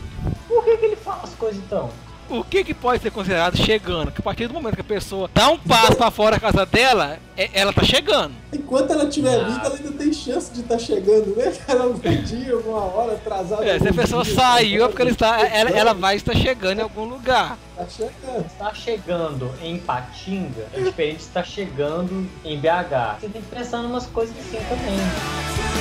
Por 0.47 0.63
que, 0.63 0.77
que 0.77 0.85
ele 0.85 0.95
fala 0.95 1.23
as 1.23 1.33
coisas 1.35 1.61
então? 1.63 1.89
O 2.29 2.43
que, 2.43 2.63
que 2.63 2.73
pode 2.73 3.01
ser 3.01 3.11
considerado 3.11 3.57
chegando? 3.57 4.11
Que 4.11 4.19
a 4.21 4.23
partir 4.23 4.47
do 4.47 4.53
momento 4.53 4.75
que 4.75 4.81
a 4.81 4.83
pessoa 4.83 5.29
dá 5.33 5.49
um 5.49 5.57
passo 5.57 5.95
pra 5.95 6.11
fora 6.11 6.35
da 6.35 6.39
casa 6.39 6.65
dela, 6.65 7.17
é- 7.37 7.49
ela 7.53 7.71
tá 7.73 7.83
chegando. 7.83 8.33
Enquanto 8.53 8.91
ela 8.91 9.05
estiver 9.05 9.39
Ah. 9.39 9.43
viva, 9.45 9.61
ela 9.65 9.75
ainda 9.75 9.91
tem 9.91 10.11
chance 10.13 10.51
de 10.51 10.61
estar 10.61 10.77
chegando, 10.79 11.35
né? 11.35 11.51
Cara, 11.65 11.83
algum 11.83 11.99
dia, 12.23 12.53
alguma 12.53 12.79
hora, 12.79 13.13
atrasada. 13.13 13.65
É, 13.65 13.79
se 13.79 13.87
a 13.87 13.93
pessoa 13.93 14.23
dia, 14.23 14.35
saiu 14.35 14.85
é 14.85 14.87
porque 14.87 15.01
ela, 15.01 15.11
está, 15.11 15.39
ela, 15.47 15.69
ela 15.69 15.93
vai. 15.93 16.01
vai 16.07 16.15
estar 16.17 16.35
chegando 16.35 16.79
em 16.79 16.83
algum 16.83 17.05
lugar. 17.05 17.57
Tá 17.75 17.85
chegando. 17.89 18.45
Está 18.45 18.73
chegando 18.73 19.51
em 19.61 19.77
Patinga 19.79 20.67
é 20.73 20.81
diferente 20.81 21.17
de 21.17 21.23
estar 21.23 21.43
chegando 21.45 22.27
em 22.43 22.57
BH. 22.59 23.17
Você 23.21 23.29
tem 23.29 23.41
que 23.41 23.47
pensar 23.55 23.83
em 23.83 23.85
umas 23.85 24.07
coisas 24.07 24.35
assim 24.39 24.57
também. 24.67 25.76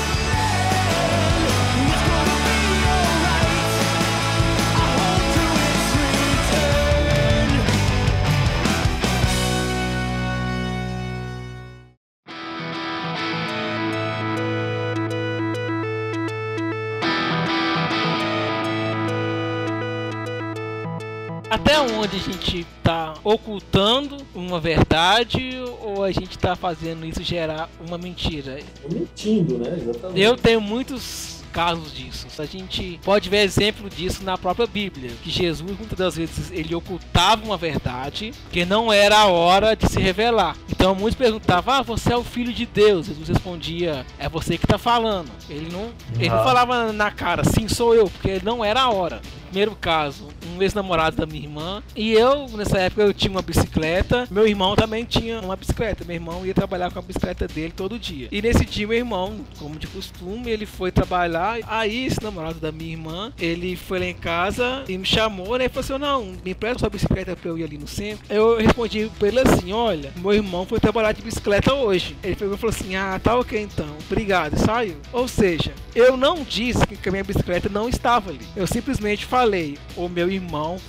Até 21.67 21.81
onde 21.81 22.17
a 22.17 22.21
gente 22.21 22.65
tá 22.81 23.15
ocultando 23.25 24.17
uma 24.33 24.61
verdade 24.61 25.51
ou 25.83 26.05
a 26.05 26.13
gente 26.13 26.39
tá 26.39 26.55
fazendo 26.55 27.05
isso 27.05 27.25
gerar 27.25 27.69
uma 27.85 27.99
mentira? 27.99 28.61
Mentindo, 28.89 29.59
né? 29.59 29.77
Exatamente. 29.77 30.21
Eu 30.21 30.37
tenho 30.37 30.61
muitos 30.61 31.43
casos 31.53 31.93
disso. 31.93 32.27
A 32.39 32.45
gente 32.45 33.01
pode 33.03 33.29
ver 33.29 33.39
exemplo 33.39 33.91
disso 33.91 34.23
na 34.23 34.39
própria 34.39 34.67
Bíblia, 34.67 35.11
que 35.25 35.31
Jesus 35.31 35.69
muitas 35.77 35.99
das 35.99 36.15
vezes 36.15 36.53
ele 36.53 36.75
ocultava 36.75 37.45
uma 37.45 37.57
verdade 37.57 38.33
que 38.53 38.65
não 38.65 38.93
era 38.93 39.19
a 39.19 39.27
hora 39.27 39.75
de 39.75 39.89
se 39.89 39.99
revelar. 39.99 40.57
Então 40.71 40.95
muitos 40.95 41.19
perguntavam: 41.19 41.75
"Ah, 41.75 41.83
você 41.83 42.13
é 42.13 42.17
o 42.17 42.23
filho 42.23 42.53
de 42.53 42.67
Deus?" 42.67 43.07
Jesus 43.07 43.29
respondia: 43.29 44.07
"É 44.19 44.29
você 44.29 44.57
que 44.59 44.67
está 44.67 44.79
falando." 44.79 45.31
Ele 45.49 45.69
não, 45.73 45.91
ele 46.17 46.29
não 46.29 46.45
falava 46.45 46.93
na 46.93 47.11
cara: 47.11 47.43
"Sim, 47.43 47.67
sou 47.67 47.95
eu", 47.95 48.09
porque 48.09 48.41
não 48.45 48.65
era 48.65 48.83
a 48.83 48.91
hora. 48.91 49.21
Primeiro 49.47 49.75
caso, 49.75 50.29
um 50.55 50.63
ex-namorado 50.63 51.17
da 51.17 51.27
minha 51.27 51.43
irmã. 51.43 51.83
E 51.95 52.13
eu, 52.13 52.49
nessa 52.49 52.79
época, 52.79 53.03
eu 53.03 53.15
tinha 53.15 53.31
uma 53.31 53.43
bicicleta. 53.43 54.27
Meu 54.31 54.47
irmão 54.47 54.75
também 54.77 55.05
tinha 55.05 55.41
uma 55.41 55.57
bicicleta. 55.57 56.05
Meu 56.05 56.15
irmão 56.15 56.47
ia 56.47 56.55
trabalhar 56.55 56.91
com 56.91 56.99
a 56.99 57.03
bicicleta 57.03 57.47
dele 57.47 57.73
todo 57.75 57.99
dia. 57.99 58.29
E 58.31 58.43
nesse 58.43 58.65
dia, 58.65 58.87
meu 58.87 58.97
irmão, 58.97 59.41
como 59.59 59.79
de 59.79 59.87
costume, 59.87 60.51
ele 60.51 60.67
foi 60.67 60.91
trabalhar. 60.91 61.59
Aí, 61.67 62.07
esse 62.07 62.23
namorado 62.23 62.59
da 62.59 62.73
minha 62.73 62.93
irmã, 62.93 63.33
ele 63.39 63.77
foi 63.77 63.99
lá 63.99 64.07
em 64.07 64.15
casa 64.15 64.85
e 64.89 64.97
me 64.97 65.05
chamou, 65.05 65.59
né? 65.59 65.67
E 65.67 65.69
falou 65.69 65.85
assim: 65.85 65.99
Não, 65.99 66.25
me 66.45 66.51
empresta 66.51 66.81
sua 66.81 66.91
bicicleta 66.91 67.37
pra 67.37 67.51
eu 67.51 67.59
ir 67.59 67.65
ali 67.65 67.79
no 67.79 67.87
centro. 67.87 68.25
Eu 68.29 68.59
respondi 68.59 69.11
pra 69.19 69.29
ele 69.29 69.41
assim: 69.41 69.73
Olha, 69.73 70.13
meu 70.17 70.33
irmão 70.33 70.67
foi 70.67 70.81
trabalhar 70.81 71.13
de 71.13 71.23
bicicleta 71.23 71.75
hoje. 71.75 72.17
Ele 72.23 72.37
pegou 72.37 72.55
e 72.55 72.59
falou 72.59 72.75
assim: 72.75 72.97
Ah, 72.97 73.21
tá 73.23 73.39
ok 73.39 73.61
então. 73.61 73.97
Obrigado. 74.11 74.55
E 74.55 74.59
saiu. 74.59 74.97
Ou 75.13 75.27
seja, 75.29 75.73
eu 75.95 76.17
não 76.17 76.43
disse 76.43 76.87
que 76.87 77.09
a 77.09 77.13
minha 77.13 77.25
bicicleta 77.25 77.69
não 77.69 77.89
estava 77.89 78.31
ali. 78.31 78.47
Eu 78.55 78.67
simplesmente 78.67 79.25
falei: 79.25 79.79
O 79.97 80.09
meu 80.09 80.31
irmão 80.31 80.36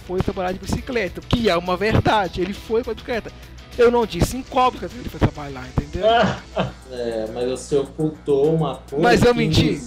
foi 0.05 0.21
trabalhar 0.21 0.51
de 0.51 0.59
bicicleta, 0.59 1.21
que 1.21 1.49
é 1.49 1.55
uma 1.55 1.77
verdade. 1.77 2.41
Ele 2.41 2.53
foi 2.53 2.83
com 2.83 2.91
a 2.91 2.93
bicicleta. 2.93 3.31
Eu 3.77 3.91
não 3.91 4.05
disse 4.05 4.37
em 4.37 4.41
qual 4.41 4.71
bicicleta 4.71 4.95
ele 4.99 5.09
foi 5.09 5.19
trabalhar, 5.19 5.67
entendeu? 5.67 6.07
É, 6.89 7.25
mas 7.33 7.49
você 7.49 7.75
ocultou 7.75 8.55
uma 8.55 8.75
coisa. 8.89 9.03
Mas 9.03 9.21
eu 9.21 9.35
menti. 9.35 9.77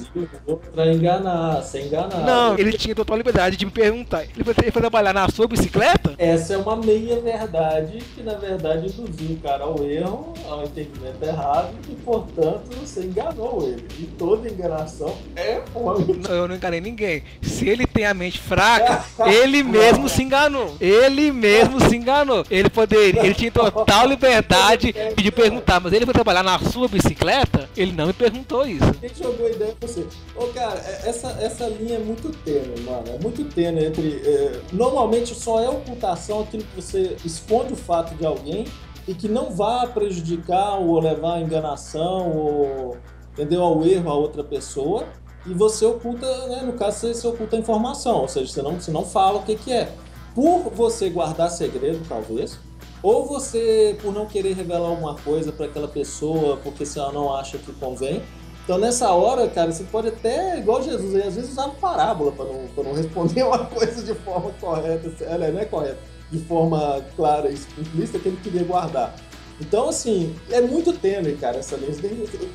Pra 0.74 0.92
enganar, 0.92 1.62
ser 1.62 1.86
enganado. 1.86 2.20
Não, 2.26 2.58
ele 2.58 2.72
tinha 2.74 2.94
total 2.94 3.16
liberdade 3.16 3.56
de 3.56 3.64
me 3.64 3.70
perguntar. 3.70 4.24
Ele 4.24 4.44
foi, 4.44 4.54
ele 4.62 4.70
foi 4.70 4.82
trabalhar 4.82 5.14
na 5.14 5.26
sua 5.30 5.48
bicicleta? 5.48 6.14
Essa 6.18 6.54
é 6.54 6.56
uma 6.58 6.76
meia 6.76 7.18
verdade 7.20 7.98
que 8.14 8.22
na 8.22 8.34
verdade 8.34 8.88
induziu 8.88 9.30
o 9.34 9.40
cara 9.40 9.64
ao 9.64 9.82
erro, 9.82 10.34
ao 10.46 10.64
entendimento 10.64 11.22
errado 11.22 11.70
e 11.88 11.94
portanto 11.94 12.68
você 12.78 13.00
enganou 13.04 13.66
ele. 13.66 13.86
E 13.98 14.04
toda 14.04 14.48
enganação 14.48 15.16
é 15.34 15.62
uma. 15.74 15.94
Não, 15.94 16.34
eu 16.34 16.48
não 16.48 16.54
enganei 16.54 16.82
ninguém. 16.82 17.22
Se 17.40 17.66
ele 17.66 17.86
tem 17.86 18.04
a 18.04 18.12
mente 18.12 18.38
fraca, 18.38 19.02
ele 19.26 19.62
mesmo 19.62 20.06
se 20.06 20.22
enganou. 20.22 20.76
Ele 20.78 21.32
mesmo 21.32 21.80
se 21.80 21.96
enganou. 21.96 22.44
Ele 22.50 22.68
poderia, 22.68 23.24
ele 23.24 23.34
tinha 23.34 23.50
total 23.50 23.79
liberdade 24.06 24.94
de 25.16 25.30
perguntar, 25.30 25.80
mas 25.80 25.92
ele 25.92 26.04
foi 26.04 26.14
trabalhar 26.14 26.42
na 26.42 26.58
sua 26.58 26.88
bicicleta? 26.88 27.68
Ele 27.76 27.92
não 27.92 28.06
me 28.06 28.12
perguntou 28.12 28.66
isso. 28.66 28.92
Quem 29.00 29.10
jogou 29.14 29.46
a 29.46 29.50
ideia 29.50 29.74
pra 29.78 29.88
você? 29.88 30.06
Ô 30.36 30.46
cara, 30.48 30.78
é- 30.80 31.08
essa, 31.08 31.28
essa 31.40 31.66
linha 31.68 31.96
é 31.96 31.98
muito 31.98 32.30
tênue, 32.44 32.80
mano. 32.80 33.04
É 33.08 33.18
muito 33.22 33.44
tênue 33.44 33.84
entre. 33.84 34.22
é, 34.24 34.60
normalmente 34.72 35.34
só 35.34 35.60
é 35.60 35.68
ocultação 35.68 36.40
aquilo 36.40 36.62
que 36.64 36.80
você 36.80 37.16
esconde 37.24 37.72
o 37.72 37.76
fato 37.76 38.14
de 38.14 38.26
alguém 38.26 38.66
e 39.06 39.14
que 39.14 39.28
não 39.28 39.50
vá 39.50 39.86
prejudicar 39.86 40.78
ou 40.78 40.98
levar 41.00 41.34
à 41.34 41.40
enganação 41.40 42.30
ou 42.36 42.96
entendeu? 43.32 43.62
ao 43.62 43.84
erro 43.84 44.10
a 44.10 44.14
outra 44.14 44.44
pessoa. 44.44 45.04
E 45.46 45.54
você 45.54 45.86
oculta, 45.86 46.26
né? 46.48 46.62
No 46.62 46.74
caso, 46.74 46.98
você, 46.98 47.14
você 47.14 47.26
oculta 47.26 47.56
a 47.56 47.58
informação, 47.58 48.18
ou 48.18 48.28
seja, 48.28 48.52
você 48.52 48.60
não, 48.62 48.78
você 48.78 48.90
não 48.90 49.04
fala 49.06 49.38
o 49.38 49.42
que, 49.42 49.56
que 49.56 49.72
é. 49.72 49.90
Por 50.34 50.70
você 50.70 51.08
guardar 51.08 51.50
segredo, 51.50 52.00
talvez, 52.08 52.58
ou 53.02 53.26
você, 53.26 53.96
por 54.02 54.12
não 54.12 54.26
querer 54.26 54.54
revelar 54.54 54.88
alguma 54.88 55.14
coisa 55.16 55.50
para 55.50 55.66
aquela 55.66 55.88
pessoa, 55.88 56.58
porque 56.58 56.84
se 56.84 56.98
ela 56.98 57.12
não 57.12 57.34
acha 57.34 57.58
que 57.58 57.72
convém. 57.72 58.22
Então, 58.64 58.78
nessa 58.78 59.10
hora, 59.10 59.48
cara, 59.48 59.72
você 59.72 59.84
pode 59.84 60.08
até, 60.08 60.58
igual 60.58 60.82
Jesus, 60.82 61.14
às 61.14 61.34
vezes 61.34 61.50
usar 61.50 61.68
parábola 61.80 62.30
para 62.30 62.44
não, 62.44 62.68
não 62.84 62.92
responder 62.94 63.42
uma 63.42 63.64
coisa 63.64 64.02
de 64.02 64.14
forma 64.20 64.50
correta. 64.60 65.24
Ela 65.24 65.48
não 65.48 65.60
é 65.60 65.64
correta, 65.64 65.98
de 66.30 66.38
forma 66.40 67.04
clara 67.16 67.50
e 67.50 67.54
explícita 67.54 68.18
que 68.18 68.28
ele 68.28 68.38
queria 68.42 68.64
guardar. 68.64 69.14
Então, 69.60 69.88
assim, 69.88 70.34
é 70.50 70.60
muito 70.60 70.92
tênue, 70.92 71.36
cara, 71.36 71.58
essa 71.58 71.76
linha. 71.76 71.92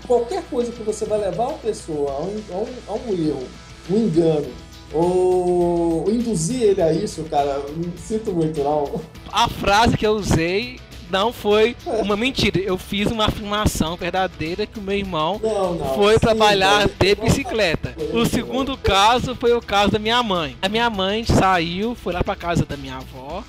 Qualquer 0.08 0.44
coisa 0.46 0.72
que 0.72 0.82
você 0.84 1.06
vai 1.06 1.20
levar 1.20 1.50
a 1.50 1.54
pessoa 1.54 2.12
a 2.12 2.22
um, 2.22 2.42
a 2.52 2.58
um, 2.58 2.68
a 2.88 2.94
um 2.94 3.14
erro, 3.14 3.44
um 3.90 3.98
engano, 3.98 4.48
ou 4.94 6.06
induzir 6.10 6.62
ele 6.62 6.82
a 6.82 6.94
isso, 6.94 7.24
cara, 7.24 7.62
sinto 7.98 8.32
muito, 8.32 8.62
não. 8.64 9.02
A 9.32 9.48
frase 9.50 9.98
que 9.98 10.06
eu 10.06 10.14
usei 10.14 10.80
não 11.10 11.32
foi 11.32 11.76
uma 12.02 12.16
mentira. 12.16 12.60
Eu 12.60 12.78
fiz 12.78 13.12
uma 13.12 13.26
afirmação 13.26 13.96
verdadeira 13.96 14.66
que 14.66 14.80
o 14.80 14.82
meu 14.82 14.96
irmão 14.96 15.40
Não, 15.42 15.76
não. 15.76 15.94
foi 15.96 16.14
Sim, 16.14 16.20
trabalhar 16.20 16.88
de 16.88 17.16
bicicleta. 17.16 17.96
O 18.14 18.26
segundo 18.26 18.78
caso 18.78 19.36
foi 19.36 19.54
o 19.54 19.62
caso 19.62 19.92
da 19.92 20.00
minha 20.00 20.22
mãe. 20.24 20.58
A 20.62 20.70
minha 20.70 20.90
mãe 20.90 21.24
saiu, 21.24 21.96
foi 21.96 22.14
lá 22.14 22.24
pra 22.24 22.36
casa 22.36 22.66
da 22.66 22.76
minha 22.78 22.98
avó. 22.98 23.44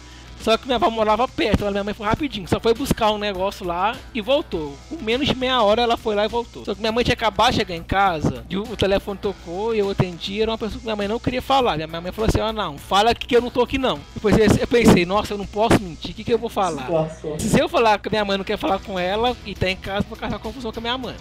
Só 0.46 0.56
que 0.56 0.64
minha 0.64 0.76
avó 0.76 0.88
morava 0.90 1.26
perto, 1.26 1.66
a 1.66 1.72
minha 1.72 1.82
mãe 1.82 1.92
foi 1.92 2.06
rapidinho, 2.06 2.46
só 2.46 2.60
foi 2.60 2.72
buscar 2.72 3.10
um 3.10 3.18
negócio 3.18 3.66
lá 3.66 3.96
e 4.14 4.20
voltou. 4.20 4.78
Com 4.88 5.02
menos 5.02 5.26
de 5.26 5.34
meia 5.34 5.60
hora 5.60 5.82
ela 5.82 5.96
foi 5.96 6.14
lá 6.14 6.24
e 6.24 6.28
voltou. 6.28 6.64
Só 6.64 6.72
que 6.72 6.78
minha 6.78 6.92
mãe 6.92 7.02
tinha 7.02 7.14
acabado 7.14 7.50
de 7.50 7.56
chegar 7.56 7.74
em 7.74 7.82
casa, 7.82 8.44
e 8.48 8.56
o 8.56 8.76
telefone 8.76 9.18
tocou 9.18 9.74
e 9.74 9.80
eu 9.80 9.90
atendi, 9.90 10.40
era 10.40 10.52
uma 10.52 10.56
pessoa 10.56 10.78
que 10.78 10.84
minha 10.84 10.94
mãe 10.94 11.08
não 11.08 11.18
queria 11.18 11.42
falar. 11.42 11.74
Minha 11.74 11.88
mãe 12.00 12.12
falou 12.12 12.28
assim: 12.28 12.38
ó, 12.38 12.52
não, 12.52 12.78
fala 12.78 13.10
aqui 13.10 13.26
que 13.26 13.36
eu 13.36 13.40
não 13.40 13.50
tô 13.50 13.60
aqui 13.60 13.76
não. 13.76 13.98
Depois 14.14 14.36
eu 14.38 14.68
pensei, 14.68 15.04
nossa, 15.04 15.34
eu 15.34 15.38
não 15.38 15.46
posso 15.46 15.82
mentir, 15.82 16.12
o 16.12 16.14
que, 16.14 16.22
que 16.22 16.32
eu 16.32 16.38
vou 16.38 16.48
falar? 16.48 16.86
Se 17.40 17.58
eu 17.58 17.68
falar 17.68 17.98
que 17.98 18.08
minha 18.08 18.24
mãe 18.24 18.38
não 18.38 18.44
quer 18.44 18.56
falar 18.56 18.78
com 18.78 18.96
ela 18.96 19.36
e 19.44 19.52
tá 19.52 19.68
em 19.68 19.74
casa, 19.76 20.06
vou 20.08 20.16
causar 20.16 20.38
confusão 20.38 20.70
com 20.70 20.78
a 20.78 20.80
minha 20.80 20.96
mãe. 20.96 21.16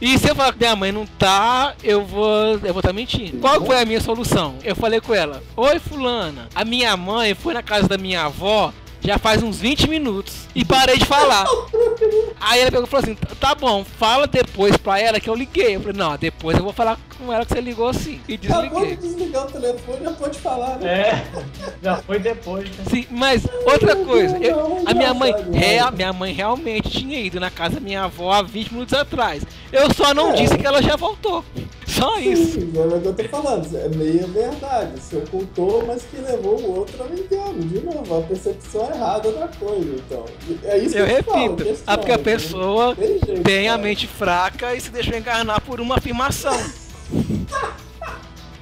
E 0.00 0.16
se 0.18 0.28
eu 0.28 0.34
falar 0.34 0.52
que 0.52 0.58
minha 0.58 0.76
mãe 0.76 0.92
não 0.92 1.06
tá, 1.06 1.74
eu 1.82 2.04
vou 2.04 2.52
eu 2.52 2.72
vou 2.72 2.78
estar 2.78 2.92
mentindo. 2.92 3.38
Qual 3.38 3.64
foi 3.64 3.80
a 3.80 3.84
minha 3.84 4.00
solução? 4.00 4.56
Eu 4.62 4.76
falei 4.76 5.00
com 5.00 5.14
ela: 5.14 5.42
Oi, 5.56 5.78
Fulana, 5.78 6.48
a 6.54 6.64
minha 6.64 6.96
mãe 6.96 7.34
foi 7.34 7.54
na 7.54 7.62
casa 7.62 7.88
da 7.88 7.98
minha 7.98 8.24
avó 8.24 8.72
já 9.00 9.16
faz 9.18 9.42
uns 9.42 9.60
20 9.60 9.88
minutos 9.88 10.46
e 10.54 10.64
parei 10.64 10.98
de 10.98 11.06
falar. 11.06 11.46
Aí 12.40 12.60
ela 12.60 12.70
pegou 12.70 12.86
e 12.86 12.90
falou 12.90 13.04
assim: 13.04 13.14
Tá 13.40 13.54
bom, 13.54 13.84
fala 13.84 14.26
depois 14.26 14.76
pra 14.76 14.98
ela 14.98 15.20
que 15.20 15.30
eu 15.30 15.34
liguei. 15.34 15.76
Eu 15.76 15.80
falei: 15.80 15.96
Não, 15.96 16.16
depois 16.16 16.56
eu 16.56 16.64
vou 16.64 16.72
falar 16.72 16.98
com 17.18 17.32
ela 17.32 17.44
que 17.44 17.52
você 17.54 17.60
ligou 17.60 17.88
assim. 17.88 18.20
E 18.28 18.34
Acabou 18.34 18.86
de 18.86 18.96
desliguei. 18.96 18.96
desligar 18.96 19.46
o 19.46 19.50
telefone, 19.52 19.98
já 20.04 20.12
pode 20.12 20.38
falar, 20.38 20.76
né? 20.78 20.90
É, 21.00 21.24
já 21.82 21.96
foi 21.96 22.18
depois. 22.18 22.64
né? 22.70 22.84
Sim, 22.90 23.06
mas 23.10 23.46
outra 23.66 23.96
coisa, 23.96 24.38
eu- 24.38 24.56
Não, 24.56 24.82
a 24.86 24.94
minha 24.94 25.12
mãe, 25.14 25.32
né? 25.48 25.90
minha 25.90 26.12
mãe 26.12 26.32
realmente 26.32 26.88
tinha 26.90 27.18
ido 27.20 27.38
na 27.40 27.50
casa 27.50 27.74
da 27.74 27.80
minha 27.80 28.04
avó 28.04 28.32
há 28.32 28.42
20 28.42 28.72
minutos 28.72 28.94
atrás. 28.94 29.42
Eu 29.72 29.92
só 29.92 30.14
não 30.14 30.30
É. 30.30 30.36
disse 30.36 30.56
que 30.56 30.66
ela 30.66 30.80
já 30.82 30.96
voltou. 30.96 31.44
Só 31.86 32.18
isso. 32.20 32.60
Sim, 32.60 32.72
é 32.76 32.80
o 32.80 33.00
que 33.00 33.08
eu 33.08 33.14
tô 33.14 33.24
falando, 33.24 33.76
é 33.76 33.88
meia 33.88 34.26
verdade. 34.26 35.00
Você 35.00 35.16
ocultou, 35.16 35.84
mas 35.86 36.02
que 36.02 36.16
levou 36.18 36.60
o 36.60 36.76
outro 36.78 37.02
ao 37.02 37.08
engano. 37.08 37.60
De 37.60 37.80
novo, 37.80 38.18
a 38.18 38.22
percepção 38.22 38.88
errada 38.94 39.32
da 39.32 39.48
coisa, 39.48 39.94
então. 39.96 40.24
É 40.64 40.78
isso 40.78 40.94
que 40.94 41.00
Eu 41.00 41.06
eu 41.06 41.16
te 41.16 41.24
falo, 41.24 41.40
repito, 41.40 41.56
questiona, 41.64 41.82
ah, 41.86 41.98
porque 41.98 42.12
a 42.12 42.16
né? 42.18 42.22
pessoa 42.22 42.94
Tem 42.94 43.06
jeito, 43.08 43.42
tem 43.42 43.68
a 43.68 43.78
mente 43.78 44.06
fraca 44.06 44.74
e 44.76 44.80
se 44.80 44.90
deixou 44.90 45.16
enganar 45.16 45.60
por 45.62 45.80
uma 45.80 45.96
afirmação. 45.96 46.56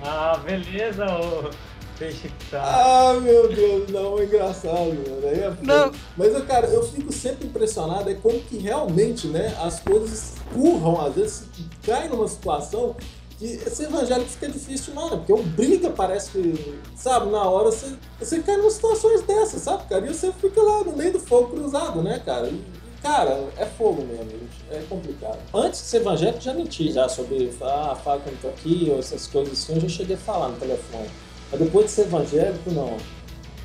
Ah, 0.08 0.38
beleza, 0.44 1.04
ô 1.04 1.50
peixe 1.98 2.28
que 2.28 2.50
tá. 2.50 2.62
Ah, 2.62 3.14
meu 3.20 3.48
Deus, 3.48 3.90
não, 3.90 4.18
é 4.18 4.24
engraçado, 4.24 4.94
mano. 4.94 5.26
Aí 5.26 5.40
é. 5.40 5.52
Não. 5.62 5.90
Mas, 6.16 6.34
eu, 6.34 6.44
cara, 6.44 6.66
eu 6.66 6.82
fico 6.82 7.12
sempre 7.12 7.46
impressionado 7.46 8.08
é 8.10 8.14
como 8.14 8.38
que 8.40 8.58
realmente, 8.58 9.26
né, 9.26 9.56
as 9.60 9.80
coisas 9.80 10.34
curram, 10.52 11.00
às 11.00 11.14
vezes 11.14 11.44
cai 11.84 12.08
numa 12.08 12.28
situação 12.28 12.94
que 13.38 13.46
esse 13.46 13.82
evangélico 13.82 14.30
fica 14.30 14.48
difícil, 14.48 14.94
mano, 14.94 15.18
porque 15.18 15.32
obriga, 15.32 15.90
parece 15.90 16.30
que, 16.30 16.78
sabe, 16.94 17.30
na 17.30 17.42
hora 17.42 17.70
você, 17.70 17.94
você 18.18 18.40
cai 18.40 18.56
numa 18.56 18.70
situações 18.70 19.22
dessas, 19.22 19.62
sabe, 19.62 19.84
cara? 19.88 20.06
E 20.06 20.14
você 20.14 20.32
fica 20.32 20.62
lá 20.62 20.84
no 20.84 20.96
meio 20.96 21.12
do 21.12 21.20
fogo 21.20 21.48
cruzado, 21.48 22.02
né, 22.02 22.22
cara? 22.24 22.48
E, 22.48 22.64
cara, 23.02 23.44
é 23.56 23.64
fogo 23.64 24.02
mesmo. 24.04 24.26
É 24.70 24.82
complicado. 24.88 25.38
Antes 25.54 25.80
de 25.80 25.86
ser 25.86 25.96
evangélico, 25.98 26.40
já 26.40 26.52
menti 26.52 26.92
já 26.92 27.08
sobre, 27.08 27.50
ah, 27.62 27.96
fala 28.02 28.20
que 28.20 28.28
eu 28.28 28.32
não 28.32 28.40
tô 28.40 28.48
aqui, 28.48 28.88
ou 28.90 28.98
essas 28.98 29.26
coisas 29.26 29.52
assim, 29.52 29.74
eu 29.74 29.80
já 29.82 29.88
cheguei 29.88 30.16
a 30.16 30.18
falar 30.18 30.48
no 30.48 30.56
telefone. 30.56 31.08
Mas 31.50 31.60
depois 31.60 31.86
de 31.86 31.92
ser 31.92 32.02
evangélico, 32.02 32.70
não. 32.70 32.96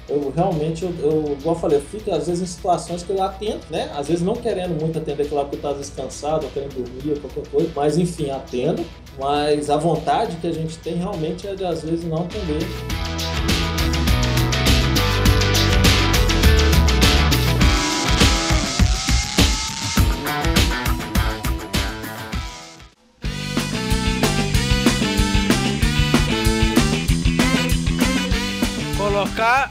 Eu 0.09 0.31
realmente, 0.35 0.83
eu, 0.83 0.93
eu, 0.99 1.37
igual 1.39 1.55
eu 1.55 1.61
falei, 1.61 1.77
eu 1.77 1.81
fico 1.81 2.11
às 2.11 2.27
vezes 2.27 2.43
em 2.43 2.45
situações 2.45 3.01
que 3.01 3.11
eu 3.11 3.23
atendo, 3.23 3.61
né? 3.69 3.89
Às 3.95 4.07
vezes 4.07 4.21
não 4.21 4.33
querendo 4.33 4.79
muito 4.79 4.97
atender 4.97 5.23
aquilo 5.23 5.37
lá 5.37 5.43
porque 5.43 5.57
eu 5.57 5.61
tô 5.61 5.67
às 5.69 5.77
vezes 5.77 5.93
cansado, 5.95 6.43
ou 6.43 6.51
querendo 6.51 6.75
dormir, 6.75 7.11
ou 7.13 7.21
qualquer 7.21 7.47
coisa. 7.49 7.71
Mas 7.75 7.97
enfim, 7.97 8.29
atendo. 8.29 8.83
Mas 9.17 9.69
a 9.69 9.77
vontade 9.77 10.35
que 10.37 10.47
a 10.47 10.51
gente 10.51 10.77
tem 10.79 10.95
realmente 10.95 11.47
é 11.47 11.55
de 11.55 11.63
às 11.63 11.81
vezes 11.83 12.03
não 12.03 12.23
atender. 12.23 12.59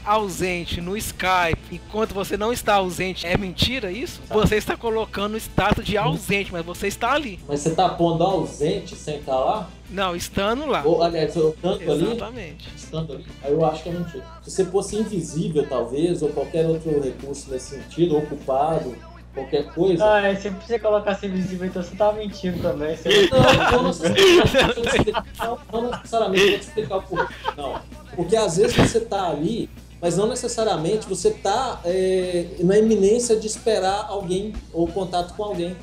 Ausente 0.05 0.79
no 0.81 0.95
Skype 0.97 1.59
enquanto 1.71 2.13
você 2.13 2.37
não 2.37 2.51
está 2.53 2.75
ausente, 2.75 3.25
é 3.25 3.37
mentira 3.37 3.91
isso? 3.91 4.21
Você 4.29 4.55
está 4.55 4.75
colocando 4.77 5.33
o 5.33 5.37
status 5.37 5.85
de 5.85 5.97
ausente, 5.97 6.51
mas 6.51 6.65
você 6.65 6.87
está 6.87 7.13
ali. 7.13 7.39
Mas 7.47 7.59
você 7.61 7.75
tá 7.75 7.89
pondo 7.89 8.23
ausente 8.23 8.95
sem 8.95 9.17
estar 9.17 9.37
lá? 9.37 9.69
Não, 9.89 10.15
estando 10.15 10.65
lá. 10.65 10.83
Ou, 10.85 11.03
aliás, 11.03 11.35
eu 11.35 11.55
tanto 11.61 11.91
ali? 11.91 12.05
Exatamente. 12.05 12.69
Estando 12.75 13.13
ali? 13.13 13.25
Aí 13.43 13.51
eu 13.51 13.65
acho 13.65 13.83
que 13.83 13.89
é 13.89 13.91
mentira. 13.91 14.23
Se 14.43 14.51
você 14.51 14.65
fosse 14.65 14.95
invisível, 14.95 15.67
talvez, 15.67 16.21
ou 16.21 16.29
qualquer 16.29 16.65
outro 16.65 17.01
recurso 17.01 17.51
nesse 17.51 17.75
sentido, 17.75 18.17
ocupado, 18.17 18.95
qualquer 19.33 19.65
coisa. 19.73 20.03
Ah, 20.13 20.21
é, 20.21 20.35
se 20.35 20.49
você 20.49 20.79
colocasse 20.79 21.25
invisível, 21.27 21.67
então 21.67 21.83
você 21.83 21.95
tava 21.95 22.13
mentindo 22.17 22.59
também. 22.61 22.95
Você... 22.95 23.29
Não, 23.29 23.71
não 23.71 23.83
necessariamente. 23.87 24.51
Vou 24.75 24.83
te 24.83 24.87
explicar- 24.87 25.25
Não, 25.39 25.59
não 25.81 25.91
necessariamente, 25.91 26.49
vou 26.49 26.59
te 26.59 26.61
explicar 26.61 26.97
o 26.97 27.01
porquê. 27.03 27.33
Não. 27.57 27.81
Porque 28.15 28.35
às 28.35 28.57
vezes 28.57 28.75
você 28.75 28.99
tá 29.01 29.29
ali, 29.29 29.69
mas 30.01 30.17
não 30.17 30.27
necessariamente 30.27 31.07
você 31.07 31.31
tá 31.31 31.79
é, 31.85 32.47
na 32.59 32.77
iminência 32.77 33.35
de 33.35 33.45
esperar 33.45 34.07
alguém 34.09 34.53
ou 34.73 34.87
contato 34.87 35.35
com 35.35 35.43
alguém. 35.43 35.77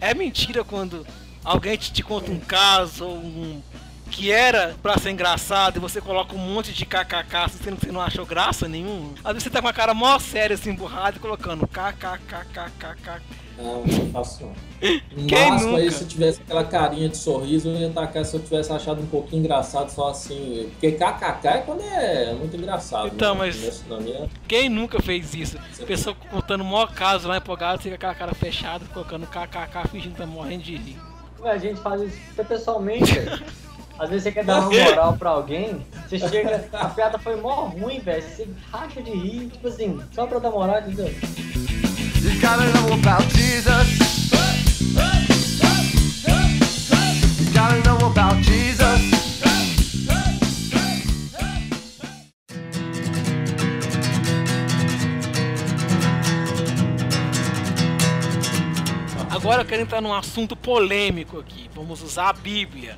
É 0.00 0.14
mentira 0.14 0.64
quando 0.64 1.06
alguém 1.44 1.76
te, 1.76 1.92
te 1.92 2.02
conta 2.02 2.30
um 2.30 2.40
caso 2.40 3.06
ou 3.06 3.16
um 3.16 3.60
que 4.10 4.30
era 4.30 4.74
pra 4.82 4.98
ser 4.98 5.10
engraçado 5.10 5.76
e 5.76 5.80
você 5.80 6.00
coloca 6.00 6.34
um 6.34 6.38
monte 6.38 6.72
de 6.72 6.84
kkk 6.84 7.48
sendo 7.62 7.76
que 7.76 7.86
você 7.86 7.92
não 7.92 8.00
achou 8.00 8.26
graça 8.26 8.68
nenhuma. 8.68 9.14
Às 9.24 9.32
vezes 9.32 9.44
você 9.44 9.50
tá 9.50 9.62
com 9.62 9.68
a 9.68 9.72
cara 9.72 9.94
mó 9.94 10.18
séria 10.18 10.54
assim, 10.54 10.70
emburrada 10.70 11.16
e 11.16 11.20
colocando 11.20 11.66
kkkkkkk. 11.66 13.22
Não, 13.56 13.84
não 13.84 14.10
faço 14.10 14.44
não. 14.44 14.52
Quem 15.26 15.38
aí 15.38 15.60
nunca? 15.60 15.90
se 15.90 16.06
tivesse 16.06 16.40
aquela 16.40 16.64
carinha 16.64 17.08
de 17.08 17.16
sorriso, 17.16 17.68
eu 17.68 17.76
ia 17.76 17.90
tacar 17.90 18.24
se 18.24 18.34
eu 18.34 18.40
tivesse 18.40 18.72
achado 18.72 19.02
um 19.02 19.06
pouquinho 19.06 19.40
engraçado, 19.40 19.90
só 19.90 20.10
assim. 20.10 20.70
Porque 20.70 20.92
kkk 20.92 21.46
é 21.46 21.58
quando 21.58 21.82
é 21.82 22.32
muito 22.32 22.56
engraçado. 22.56 23.08
Então, 23.08 23.34
né? 23.34 23.40
mas- 23.40 23.84
minha... 24.02 24.28
Quem 24.48 24.68
nunca 24.68 25.00
fez 25.00 25.34
isso? 25.34 25.58
Pessoa 25.86 26.16
contando 26.30 26.62
o 26.62 26.64
maior 26.64 26.92
caso 26.92 27.28
lá 27.28 27.36
empolgado, 27.36 27.82
você 27.82 27.90
com 27.90 27.94
aquela 27.94 28.14
cara 28.14 28.34
fechada, 28.34 28.84
colocando 28.92 29.26
kkk, 29.26 29.88
fingindo 29.90 30.14
que 30.14 30.20
tá 30.20 30.26
morrendo 30.26 30.62
de 30.62 30.76
rir. 30.76 30.98
A 31.44 31.56
gente 31.56 31.80
faz 31.80 32.02
isso 32.02 32.18
até 32.32 32.44
pessoalmente. 32.44 33.12
Às 34.00 34.08
vezes 34.08 34.22
você 34.22 34.32
quer 34.32 34.44
dar 34.46 34.60
uma 34.60 34.70
moral 34.70 35.16
pra 35.18 35.28
alguém, 35.28 35.86
você 36.08 36.18
chega, 36.26 36.66
a 36.72 36.86
piada 36.86 37.18
foi 37.18 37.36
mó 37.36 37.66
ruim, 37.66 38.00
velho. 38.00 38.22
Você 38.22 38.48
racha 38.72 39.02
de 39.02 39.10
rir, 39.10 39.50
tipo 39.50 39.68
assim, 39.68 40.00
só 40.14 40.26
pra 40.26 40.38
dar 40.38 40.50
moral, 40.50 40.78
entendeu? 40.78 41.04
You 41.06 42.40
gotta 42.40 42.64
know 42.72 42.94
about 42.94 43.28
Jesus. 43.36 43.98
You 47.38 47.52
gotta 47.52 47.76
know 47.86 48.06
about 48.06 48.42
Jesus. 48.42 49.10
Agora 59.30 59.60
eu 59.60 59.66
quero 59.66 59.82
entrar 59.82 60.00
num 60.00 60.14
assunto 60.14 60.56
polêmico 60.56 61.38
aqui. 61.38 61.68
Vamos 61.74 62.02
usar 62.02 62.30
a 62.30 62.32
Bíblia. 62.32 62.96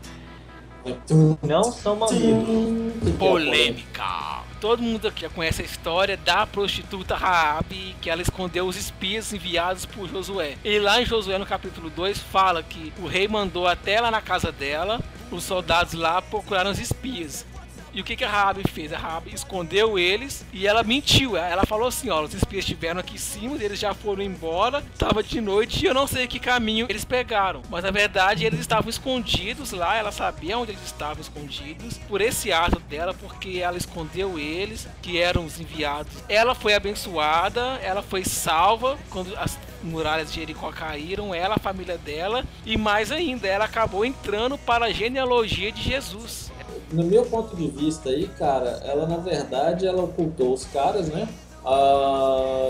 Não 1.42 1.64
são 1.64 1.96
mamilos. 1.96 2.92
Polêmica. 3.18 4.42
Todo 4.60 4.82
mundo 4.82 5.08
aqui 5.08 5.22
já 5.22 5.28
conhece 5.28 5.62
a 5.62 5.64
história 5.64 6.16
da 6.16 6.46
prostituta 6.46 7.16
Raabe, 7.16 7.96
que 8.00 8.08
ela 8.08 8.22
escondeu 8.22 8.66
os 8.66 8.76
espias 8.76 9.32
enviados 9.32 9.84
por 9.84 10.08
Josué. 10.08 10.56
E 10.64 10.78
lá 10.78 11.02
em 11.02 11.04
Josué, 11.04 11.36
no 11.36 11.46
capítulo 11.46 11.90
2, 11.90 12.18
fala 12.18 12.62
que 12.62 12.92
o 13.02 13.06
rei 13.06 13.26
mandou 13.26 13.66
até 13.66 14.00
lá 14.00 14.10
na 14.10 14.20
casa 14.20 14.52
dela, 14.52 15.00
os 15.32 15.42
soldados 15.42 15.94
lá 15.94 16.22
procuraram 16.22 16.70
os 16.70 16.78
espias. 16.78 17.44
E 17.94 18.00
o 18.00 18.04
que, 18.04 18.16
que 18.16 18.24
a 18.24 18.28
Raabe 18.28 18.62
fez? 18.68 18.92
A 18.92 18.98
Raabe 18.98 19.34
escondeu 19.34 19.98
eles 19.98 20.44
e 20.52 20.66
ela 20.66 20.82
mentiu. 20.82 21.36
Ela 21.36 21.66
falou 21.66 21.88
assim, 21.88 22.08
ó, 22.08 22.22
os 22.22 22.32
espias 22.32 22.64
estiveram 22.64 23.00
aqui 23.00 23.14
em 23.14 23.18
cima, 23.18 23.62
eles 23.62 23.78
já 23.78 23.92
foram 23.92 24.22
embora, 24.22 24.82
tava 24.98 25.22
de 25.22 25.40
noite 25.40 25.84
e 25.84 25.88
eu 25.88 25.94
não 25.94 26.06
sei 26.06 26.26
que 26.26 26.38
caminho 26.38 26.86
eles 26.88 27.04
pegaram. 27.04 27.62
Mas 27.68 27.84
na 27.84 27.90
verdade 27.90 28.44
eles 28.44 28.60
estavam 28.60 28.88
escondidos 28.88 29.72
lá, 29.72 29.96
ela 29.96 30.10
sabia 30.10 30.56
onde 30.58 30.72
eles 30.72 30.84
estavam 30.84 31.20
escondidos. 31.20 31.98
Por 32.08 32.20
esse 32.20 32.50
ato 32.50 32.80
dela, 32.80 33.12
porque 33.12 33.58
ela 33.58 33.76
escondeu 33.76 34.38
eles, 34.38 34.88
que 35.02 35.20
eram 35.20 35.44
os 35.44 35.60
enviados. 35.60 36.12
Ela 36.28 36.54
foi 36.54 36.74
abençoada, 36.74 37.78
ela 37.82 38.02
foi 38.02 38.24
salva 38.24 38.98
quando 39.10 39.36
as 39.36 39.58
muralhas 39.82 40.32
de 40.32 40.40
Jericó 40.40 40.70
caíram, 40.70 41.34
ela, 41.34 41.56
a 41.56 41.60
família 41.60 41.98
dela, 41.98 42.44
e 42.64 42.76
mais 42.76 43.10
ainda, 43.10 43.48
ela 43.48 43.64
acabou 43.64 44.04
entrando 44.04 44.56
para 44.56 44.86
a 44.86 44.92
genealogia 44.92 45.72
de 45.72 45.82
Jesus. 45.82 46.51
No 46.92 47.04
meu 47.04 47.24
ponto 47.24 47.56
de 47.56 47.68
vista 47.68 48.10
aí, 48.10 48.28
cara, 48.38 48.80
ela 48.84 49.06
na 49.06 49.16
verdade 49.16 49.86
ela 49.86 50.04
ocultou 50.04 50.52
os 50.52 50.64
caras, 50.66 51.08
né? 51.08 51.26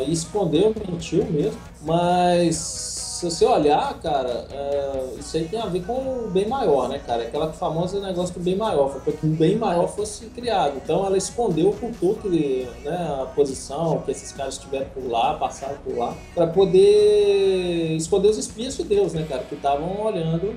E 0.06 0.12
escondeu, 0.12 0.74
mentiu 0.88 1.24
mesmo. 1.24 1.60
Mas 1.82 2.56
se 2.56 3.30
você 3.30 3.44
olhar, 3.46 3.98
cara, 4.00 4.46
é, 4.50 5.14
isso 5.18 5.36
aí 5.36 5.46
tem 5.46 5.60
a 5.60 5.66
ver 5.66 5.84
com 5.84 5.92
o 5.92 6.30
bem 6.32 6.46
maior, 6.46 6.88
né, 6.88 7.00
cara? 7.04 7.22
Aquela 7.22 7.52
famosa 7.52 8.00
negócio 8.00 8.34
do 8.34 8.40
bem 8.40 8.56
maior, 8.56 8.90
foi 8.90 9.00
para 9.00 9.12
que 9.12 9.26
o 9.26 9.30
bem 9.30 9.56
maior 9.56 9.88
fosse 9.88 10.26
criado. 10.26 10.74
Então 10.76 11.06
ela 11.06 11.16
escondeu, 11.16 11.70
ocultou 11.70 12.16
que, 12.16 12.68
né, 12.84 13.20
a 13.22 13.26
posição 13.26 14.02
que 14.04 14.10
esses 14.10 14.32
caras 14.32 14.54
estiveram 14.54 14.86
por 14.86 15.08
lá, 15.08 15.34
passaram 15.34 15.78
por 15.84 15.96
lá, 15.96 16.14
para 16.34 16.48
poder 16.48 17.96
esconder 17.96 18.28
os 18.28 18.38
espias 18.38 18.76
de 18.76 18.84
Deus, 18.84 19.12
né, 19.12 19.24
cara? 19.28 19.44
Que 19.44 19.54
estavam 19.54 20.04
olhando 20.04 20.54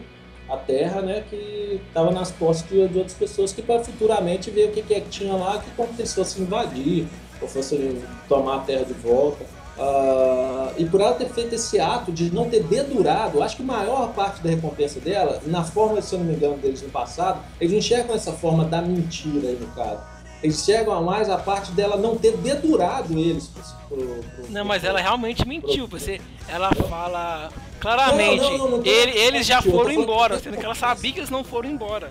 a 0.50 0.58
terra, 0.58 1.02
né, 1.02 1.24
que 1.30 1.82
estava 1.88 2.12
nas 2.12 2.32
posses 2.32 2.68
de, 2.68 2.88
de 2.88 2.98
outras 2.98 3.18
pessoas 3.18 3.52
que 3.52 3.62
para 3.62 3.84
futuramente 3.84 4.52
ver 4.52 4.70
o 4.70 4.72
que, 4.72 4.82
que 4.82 4.94
é 4.94 5.00
que 5.00 5.10
tinha 5.10 5.34
lá 5.34 5.60
que 5.60 5.72
compensou 5.72 6.24
se 6.24 6.42
invadir 6.42 7.08
ou 7.42 7.48
fosse 7.48 8.02
tomar 8.28 8.58
a 8.58 8.60
terra 8.60 8.86
de 8.86 8.94
volta. 8.94 9.44
Ah, 9.78 10.72
e 10.78 10.86
por 10.86 11.02
ela 11.02 11.14
ter 11.14 11.28
feito 11.30 11.54
esse 11.56 11.80
ato 11.80 12.12
de 12.12 12.34
não 12.34 12.50
ter 12.50 12.64
dedurado, 12.64 13.44
acho 13.44 13.58
que 13.58 13.64
a 13.64 13.66
maior 13.66 14.14
parte 14.14 14.42
da 14.42 14.50
recompensa 14.50 15.00
dela, 15.00 15.42
na 15.46 15.64
forma, 15.64 16.02
se 16.02 16.14
eu 16.14 16.20
não 16.20 16.28
me 16.28 16.34
engano, 16.34 16.58
deles 16.58 16.82
no 16.82 16.90
passado, 16.90 17.42
eles 17.60 17.74
enxergam 17.74 18.16
essa 18.16 18.32
forma 18.32 18.64
da 18.66 18.82
mentira 18.82 19.50
aí 19.50 19.58
no 19.60 19.68
caso. 19.68 20.02
Eles 20.42 20.62
enxergam 20.62 21.04
mais 21.04 21.30
a 21.30 21.38
parte 21.38 21.72
dela 21.72 21.98
não 21.98 22.18
ter 22.18 22.38
dedurado 22.38 23.18
eles. 23.18 23.48
Pro, 23.48 23.98
pro, 23.98 24.24
pro, 24.24 24.52
Não, 24.52 24.64
mas 24.64 24.84
ela 24.84 25.02
realmente 25.02 25.46
mentiu. 25.48 25.88
Você, 25.88 26.22
ela 26.48 26.72
fala 26.72 27.50
claramente. 27.80 28.42
Não, 28.42 28.58
não, 28.58 28.70
não, 28.78 28.86
ele- 28.86 29.18
eles 29.18 29.46
já 29.46 29.62
foram 29.62 29.92
embora, 29.92 30.40
sendo 30.40 30.58
que 30.58 30.66
ela 30.66 30.76
sabia 30.76 31.12
que 31.12 31.20
eles 31.20 31.30
não 31.30 31.44
foram 31.44 31.70
embora. 31.70 32.10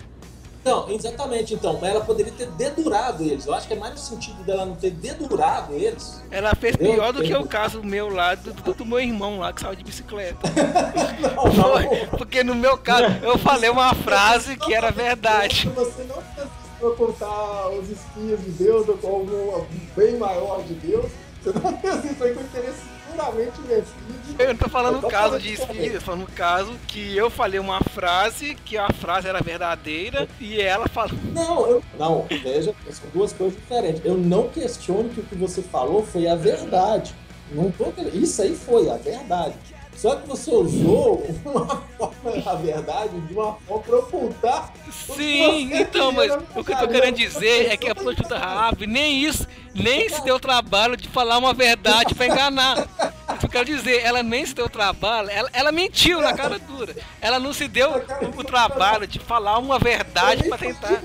Não, 0.63 0.89
exatamente, 0.89 1.53
então. 1.53 1.77
Mas 1.79 1.91
ela 1.91 2.03
poderia 2.03 2.31
ter 2.33 2.47
dedurado 2.47 3.21
eles. 3.23 3.45
Eu 3.45 3.53
acho 3.53 3.67
que 3.67 3.73
é 3.73 3.77
mais 3.77 3.91
no 3.93 3.99
sentido 3.99 4.43
dela 4.43 4.65
não 4.65 4.75
ter 4.75 4.89
dedurado 4.89 5.73
eles. 5.75 6.23
Ela 6.31 6.55
fez 6.55 6.75
Eu 6.79 6.91
pior 6.93 7.13
do 7.13 7.21
que 7.21 7.35
o 7.35 7.45
caso 7.45 7.83
meu 7.83 8.09
lá, 8.09 8.33
do, 8.33 8.51
do- 8.73 8.83
meu 8.85 8.99
irmão 8.99 9.37
lá 9.37 9.53
que 9.53 9.61
saiu 9.61 9.75
de 9.75 9.83
bicicleta. 9.83 10.39
Não, 11.21 11.45
não. 11.45 11.53
Foi, 11.53 12.07
porque 12.17 12.43
no 12.43 12.55
meu 12.55 12.77
caso 12.79 13.05
eu 13.21 13.37
falei 13.37 13.69
uma 13.69 13.93
frase 13.93 14.57
que 14.57 14.73
era 14.73 14.89
verdade. 14.91 15.69
Você 15.75 16.03
não 16.03 16.15
pra 16.79 16.87
ocultar 16.89 17.69
os 17.69 17.89
espias 17.89 18.39
de 18.43 18.49
Deus 18.51 18.87
ou 18.89 18.97
como 18.97 19.59
um 19.59 19.65
bem 19.95 20.17
maior 20.17 20.63
de 20.63 20.73
Deus. 20.75 21.05
Você 21.43 21.59
não 21.59 21.77
fez 21.77 22.11
isso 22.11 22.23
aí 22.23 22.33
com 22.33 22.41
interesse 22.41 22.79
puramente 23.11 23.61
vencido. 23.61 24.24
Eu 24.37 24.47
não 24.49 24.55
tô 24.55 24.69
falando 24.69 25.01
no 25.01 25.07
caso 25.07 25.39
de 25.39 25.55
tô 25.57 26.01
falando 26.01 26.27
caso 26.27 26.73
que 26.87 27.15
eu 27.15 27.29
falei 27.29 27.59
uma 27.59 27.81
frase, 27.81 28.55
que 28.65 28.77
a 28.77 28.87
frase 28.89 29.27
era 29.27 29.41
verdadeira, 29.41 30.27
e 30.39 30.59
ela 30.59 30.87
falou. 30.87 31.17
Não, 31.33 31.67
eu, 31.67 31.83
não, 31.97 32.25
veja, 32.43 32.73
são 32.91 33.09
duas 33.13 33.31
coisas 33.31 33.57
diferentes. 33.57 34.01
Eu 34.03 34.17
não 34.17 34.49
questiono 34.49 35.09
que 35.09 35.21
o 35.21 35.23
que 35.23 35.35
você 35.35 35.61
falou 35.61 36.05
foi 36.05 36.27
a 36.27 36.35
verdade. 36.35 37.13
Não 37.51 37.71
tô, 37.71 37.93
isso 38.13 38.41
aí 38.41 38.55
foi 38.55 38.89
a 38.89 38.97
verdade. 38.97 39.55
Só 39.95 40.15
que 40.17 40.27
você 40.27 40.51
usou 40.51 41.25
uma 41.45 41.65
forma, 41.97 42.51
a 42.51 42.55
verdade 42.55 43.19
de 43.21 43.33
uma 43.33 43.53
forma 43.53 43.83
para 43.83 43.95
ocultar. 43.97 44.73
Sim, 44.91 45.73
então, 45.73 46.11
mas 46.11 46.33
o 46.55 46.63
que 46.63 46.73
eu 46.73 46.77
tô 46.77 46.87
querendo 46.87 47.15
dizer 47.15 47.71
é 47.71 47.77
que 47.77 47.89
a 47.89 47.95
prostituta 47.95 48.37
Raab 48.37 48.85
nem 48.85 49.23
isso, 49.23 49.47
nem 49.73 50.09
se 50.09 50.21
deu 50.23 50.35
o 50.35 50.39
trabalho 50.39 50.97
de 50.97 51.07
falar 51.07 51.37
uma 51.37 51.53
verdade 51.53 52.13
pra 52.13 52.25
enganar. 52.25 52.87
O 53.29 53.37
que 53.37 53.45
eu 53.45 53.49
quero 53.49 53.65
dizer, 53.65 54.01
ela 54.01 54.21
nem 54.21 54.45
se 54.45 54.53
deu 54.53 54.65
o 54.65 54.69
trabalho, 54.69 55.29
ela, 55.29 55.49
ela 55.53 55.71
mentiu 55.71 56.21
na 56.21 56.33
cara 56.33 56.59
dura. 56.59 56.95
Ela 57.21 57.39
não 57.39 57.53
se 57.53 57.67
deu 57.67 57.91
o, 57.91 58.39
o 58.39 58.43
trabalho 58.43 59.07
de 59.07 59.19
falar 59.19 59.57
uma 59.57 59.79
verdade 59.79 60.43
pra 60.43 60.57
tentar. 60.57 61.01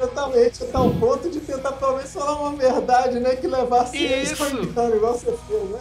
Exatamente, 0.00 0.62
até 0.62 0.78
o 0.78 0.94
ponto 0.94 1.28
de 1.28 1.40
tentar 1.40 1.72
pelo 1.72 1.96
menos 1.96 2.12
falar 2.12 2.40
uma 2.40 2.56
verdade, 2.56 3.18
né? 3.18 3.36
Que 3.36 3.46
levasse 3.46 3.96
Isso. 3.96 4.44
engano, 4.44 4.96
igual 4.96 5.14
você 5.14 5.36
fez, 5.48 5.70
né? 5.70 5.80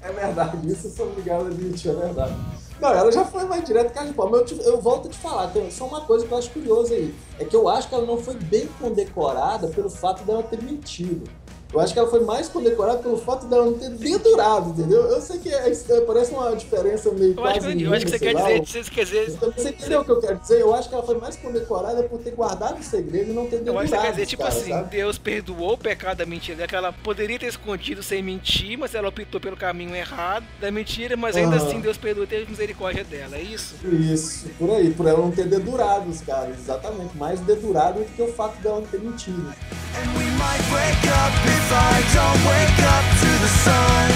É 0.00 0.12
verdade, 0.12 0.70
isso 0.70 1.02
obrigado 1.02 1.42
a 1.44 1.46
admitir, 1.48 1.90
é 1.90 1.94
verdade. 1.94 2.34
Não, 2.80 2.88
ela 2.92 3.12
já 3.12 3.24
foi 3.24 3.44
mais 3.44 3.64
direto 3.64 3.92
que 3.92 3.98
a 3.98 4.04
de 4.04 4.12
pau, 4.12 4.28
mas 4.28 4.40
eu, 4.40 4.46
te- 4.46 4.64
eu 4.66 4.80
volto 4.80 5.06
a 5.06 5.10
te 5.10 5.18
falar, 5.18 5.48
tem 5.48 5.70
só 5.70 5.86
uma 5.86 6.00
coisa 6.00 6.26
que 6.26 6.32
eu 6.32 6.38
acho 6.38 6.50
curiosa 6.50 6.94
aí. 6.94 7.14
É 7.38 7.44
que 7.44 7.54
eu 7.54 7.68
acho 7.68 7.88
que 7.88 7.94
ela 7.94 8.04
não 8.04 8.16
foi 8.18 8.34
bem 8.34 8.66
condecorada 8.80 9.68
pelo 9.68 9.88
fato 9.88 10.24
dela 10.24 10.42
ter 10.42 10.60
mentido. 10.62 11.30
Eu 11.72 11.80
acho 11.80 11.92
que 11.94 11.98
ela 11.98 12.08
foi 12.08 12.20
mais 12.20 12.48
condecorada 12.48 12.98
pelo 12.98 13.16
fato 13.16 13.46
dela 13.46 13.64
não 13.64 13.72
ter 13.72 13.88
dedurado, 13.90 14.70
entendeu? 14.70 15.02
Eu 15.04 15.20
sei 15.22 15.38
que 15.38 15.48
é, 15.48 15.70
é, 15.70 16.00
parece 16.02 16.32
uma 16.32 16.54
diferença 16.54 17.10
meio 17.12 17.34
Eu 17.34 17.44
acho, 17.44 17.60
quase 17.60 17.76
que, 17.76 17.82
eu 17.82 17.94
acho 17.94 18.04
que 18.04 18.10
você 18.10 18.18
quer 18.18 18.34
lá, 18.34 18.58
dizer, 18.58 18.84
você 18.84 18.90
quer 18.90 19.04
dizer, 19.04 19.30
Você 19.30 19.68
entendeu 19.70 20.00
o 20.00 20.04
que 20.04 20.10
eu 20.10 20.20
quero 20.20 20.38
dizer? 20.38 20.60
Eu 20.60 20.74
acho 20.74 20.88
que 20.88 20.94
ela 20.94 21.04
foi 21.04 21.18
mais 21.18 21.36
condecorada 21.36 22.02
por 22.02 22.18
ter 22.18 22.32
guardado 22.32 22.78
o 22.78 22.82
segredo 22.82 23.30
e 23.30 23.34
não 23.34 23.46
ter 23.46 23.56
eu 23.56 23.60
dedurado. 23.60 23.78
acho 23.84 23.90
que 23.90 23.96
você 23.96 24.02
quer 24.02 24.10
dizer, 24.10 24.26
tipo 24.26 24.42
cara, 24.42 24.54
assim, 24.54 24.70
sabe? 24.70 24.90
Deus 24.90 25.18
perdoou 25.18 25.72
o 25.72 25.78
pecado 25.78 26.18
da 26.18 26.26
mentira, 26.26 26.68
que 26.68 26.76
ela 26.76 26.92
poderia 26.92 27.38
ter 27.38 27.46
escondido 27.46 28.02
sem 28.02 28.22
mentir, 28.22 28.76
mas 28.78 28.94
ela 28.94 29.08
optou 29.08 29.40
pelo 29.40 29.56
caminho 29.56 29.94
errado 29.96 30.44
da 30.60 30.70
mentira, 30.70 31.16
mas 31.16 31.36
ainda 31.36 31.56
Aham. 31.56 31.66
assim 31.66 31.80
Deus 31.80 31.96
perdoou 31.96 32.24
e 32.24 32.28
teve 32.28 32.50
misericórdia 32.50 33.02
dela, 33.02 33.36
é 33.36 33.42
isso? 33.42 33.76
Isso, 33.86 34.50
por 34.58 34.70
aí, 34.70 34.92
por 34.92 35.06
ela 35.06 35.18
não 35.18 35.30
ter 35.30 35.46
dedurado 35.46 36.10
os 36.10 36.20
caras, 36.20 36.58
exatamente. 36.58 37.16
Mais 37.16 37.40
dedurado 37.40 38.00
do 38.00 38.04
que 38.04 38.20
o 38.20 38.32
fato 38.32 38.60
dela 38.60 38.80
não 38.80 38.86
ter 38.86 39.00
mentido. 39.00 39.54
And 39.94 40.18
we 40.18 40.31
might 40.42 40.64
wake 40.76 41.06
up 41.22 41.32
if 41.56 41.66
I 41.70 41.94
don't 42.16 42.40
wake 42.52 42.80
up 42.94 43.04
to 43.22 43.30
the 43.44 43.50
sun. 43.64 44.08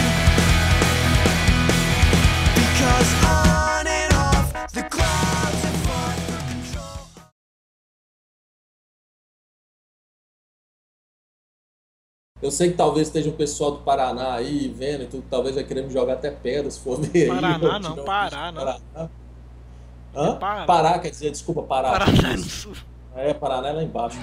Because 2.59 3.11
on 3.25 3.85
and 3.87 4.13
off, 4.27 4.49
the 4.73 4.83
clouds 4.95 5.61
have 5.67 5.79
fought 5.87 6.19
for 6.27 6.41
control. 6.53 7.07
Eu 12.43 12.51
sei 12.51 12.71
que 12.71 12.77
talvez 12.77 13.09
esteja 13.09 13.31
um 13.31 13.33
pessoal 13.33 13.73
do 13.73 13.79
Paraná 13.79 14.35
aí 14.35 14.69
vendo 14.69 15.05
e 15.05 15.07
tudo, 15.07 15.25
talvez 15.31 15.55
vai 15.55 15.65
querer 15.65 15.83
me 15.83 15.93
jogar 15.93 16.15
até 16.15 16.31
pedra 16.31 16.71
se 16.71 16.81
for 16.81 17.01
ver 17.01 17.31
aí. 17.31 17.41
Paraná 17.41 17.79
não, 17.79 18.05
Pará 18.05 18.53
não. 18.53 18.65
Paraná. 18.65 19.11
Hã? 20.15 20.37
Pará. 20.37 20.65
Pará, 20.65 20.99
quer 20.99 21.11
dizer, 21.11 21.31
desculpa, 21.31 21.63
Pará. 21.63 21.93
Paraná 21.93 22.29
no 22.29 22.35
Isso. 22.35 22.49
sul. 22.63 22.73
É, 23.15 23.33
Paraná 23.33 23.69
é 23.69 23.73
lá 23.73 23.83
embaixo. 23.83 24.19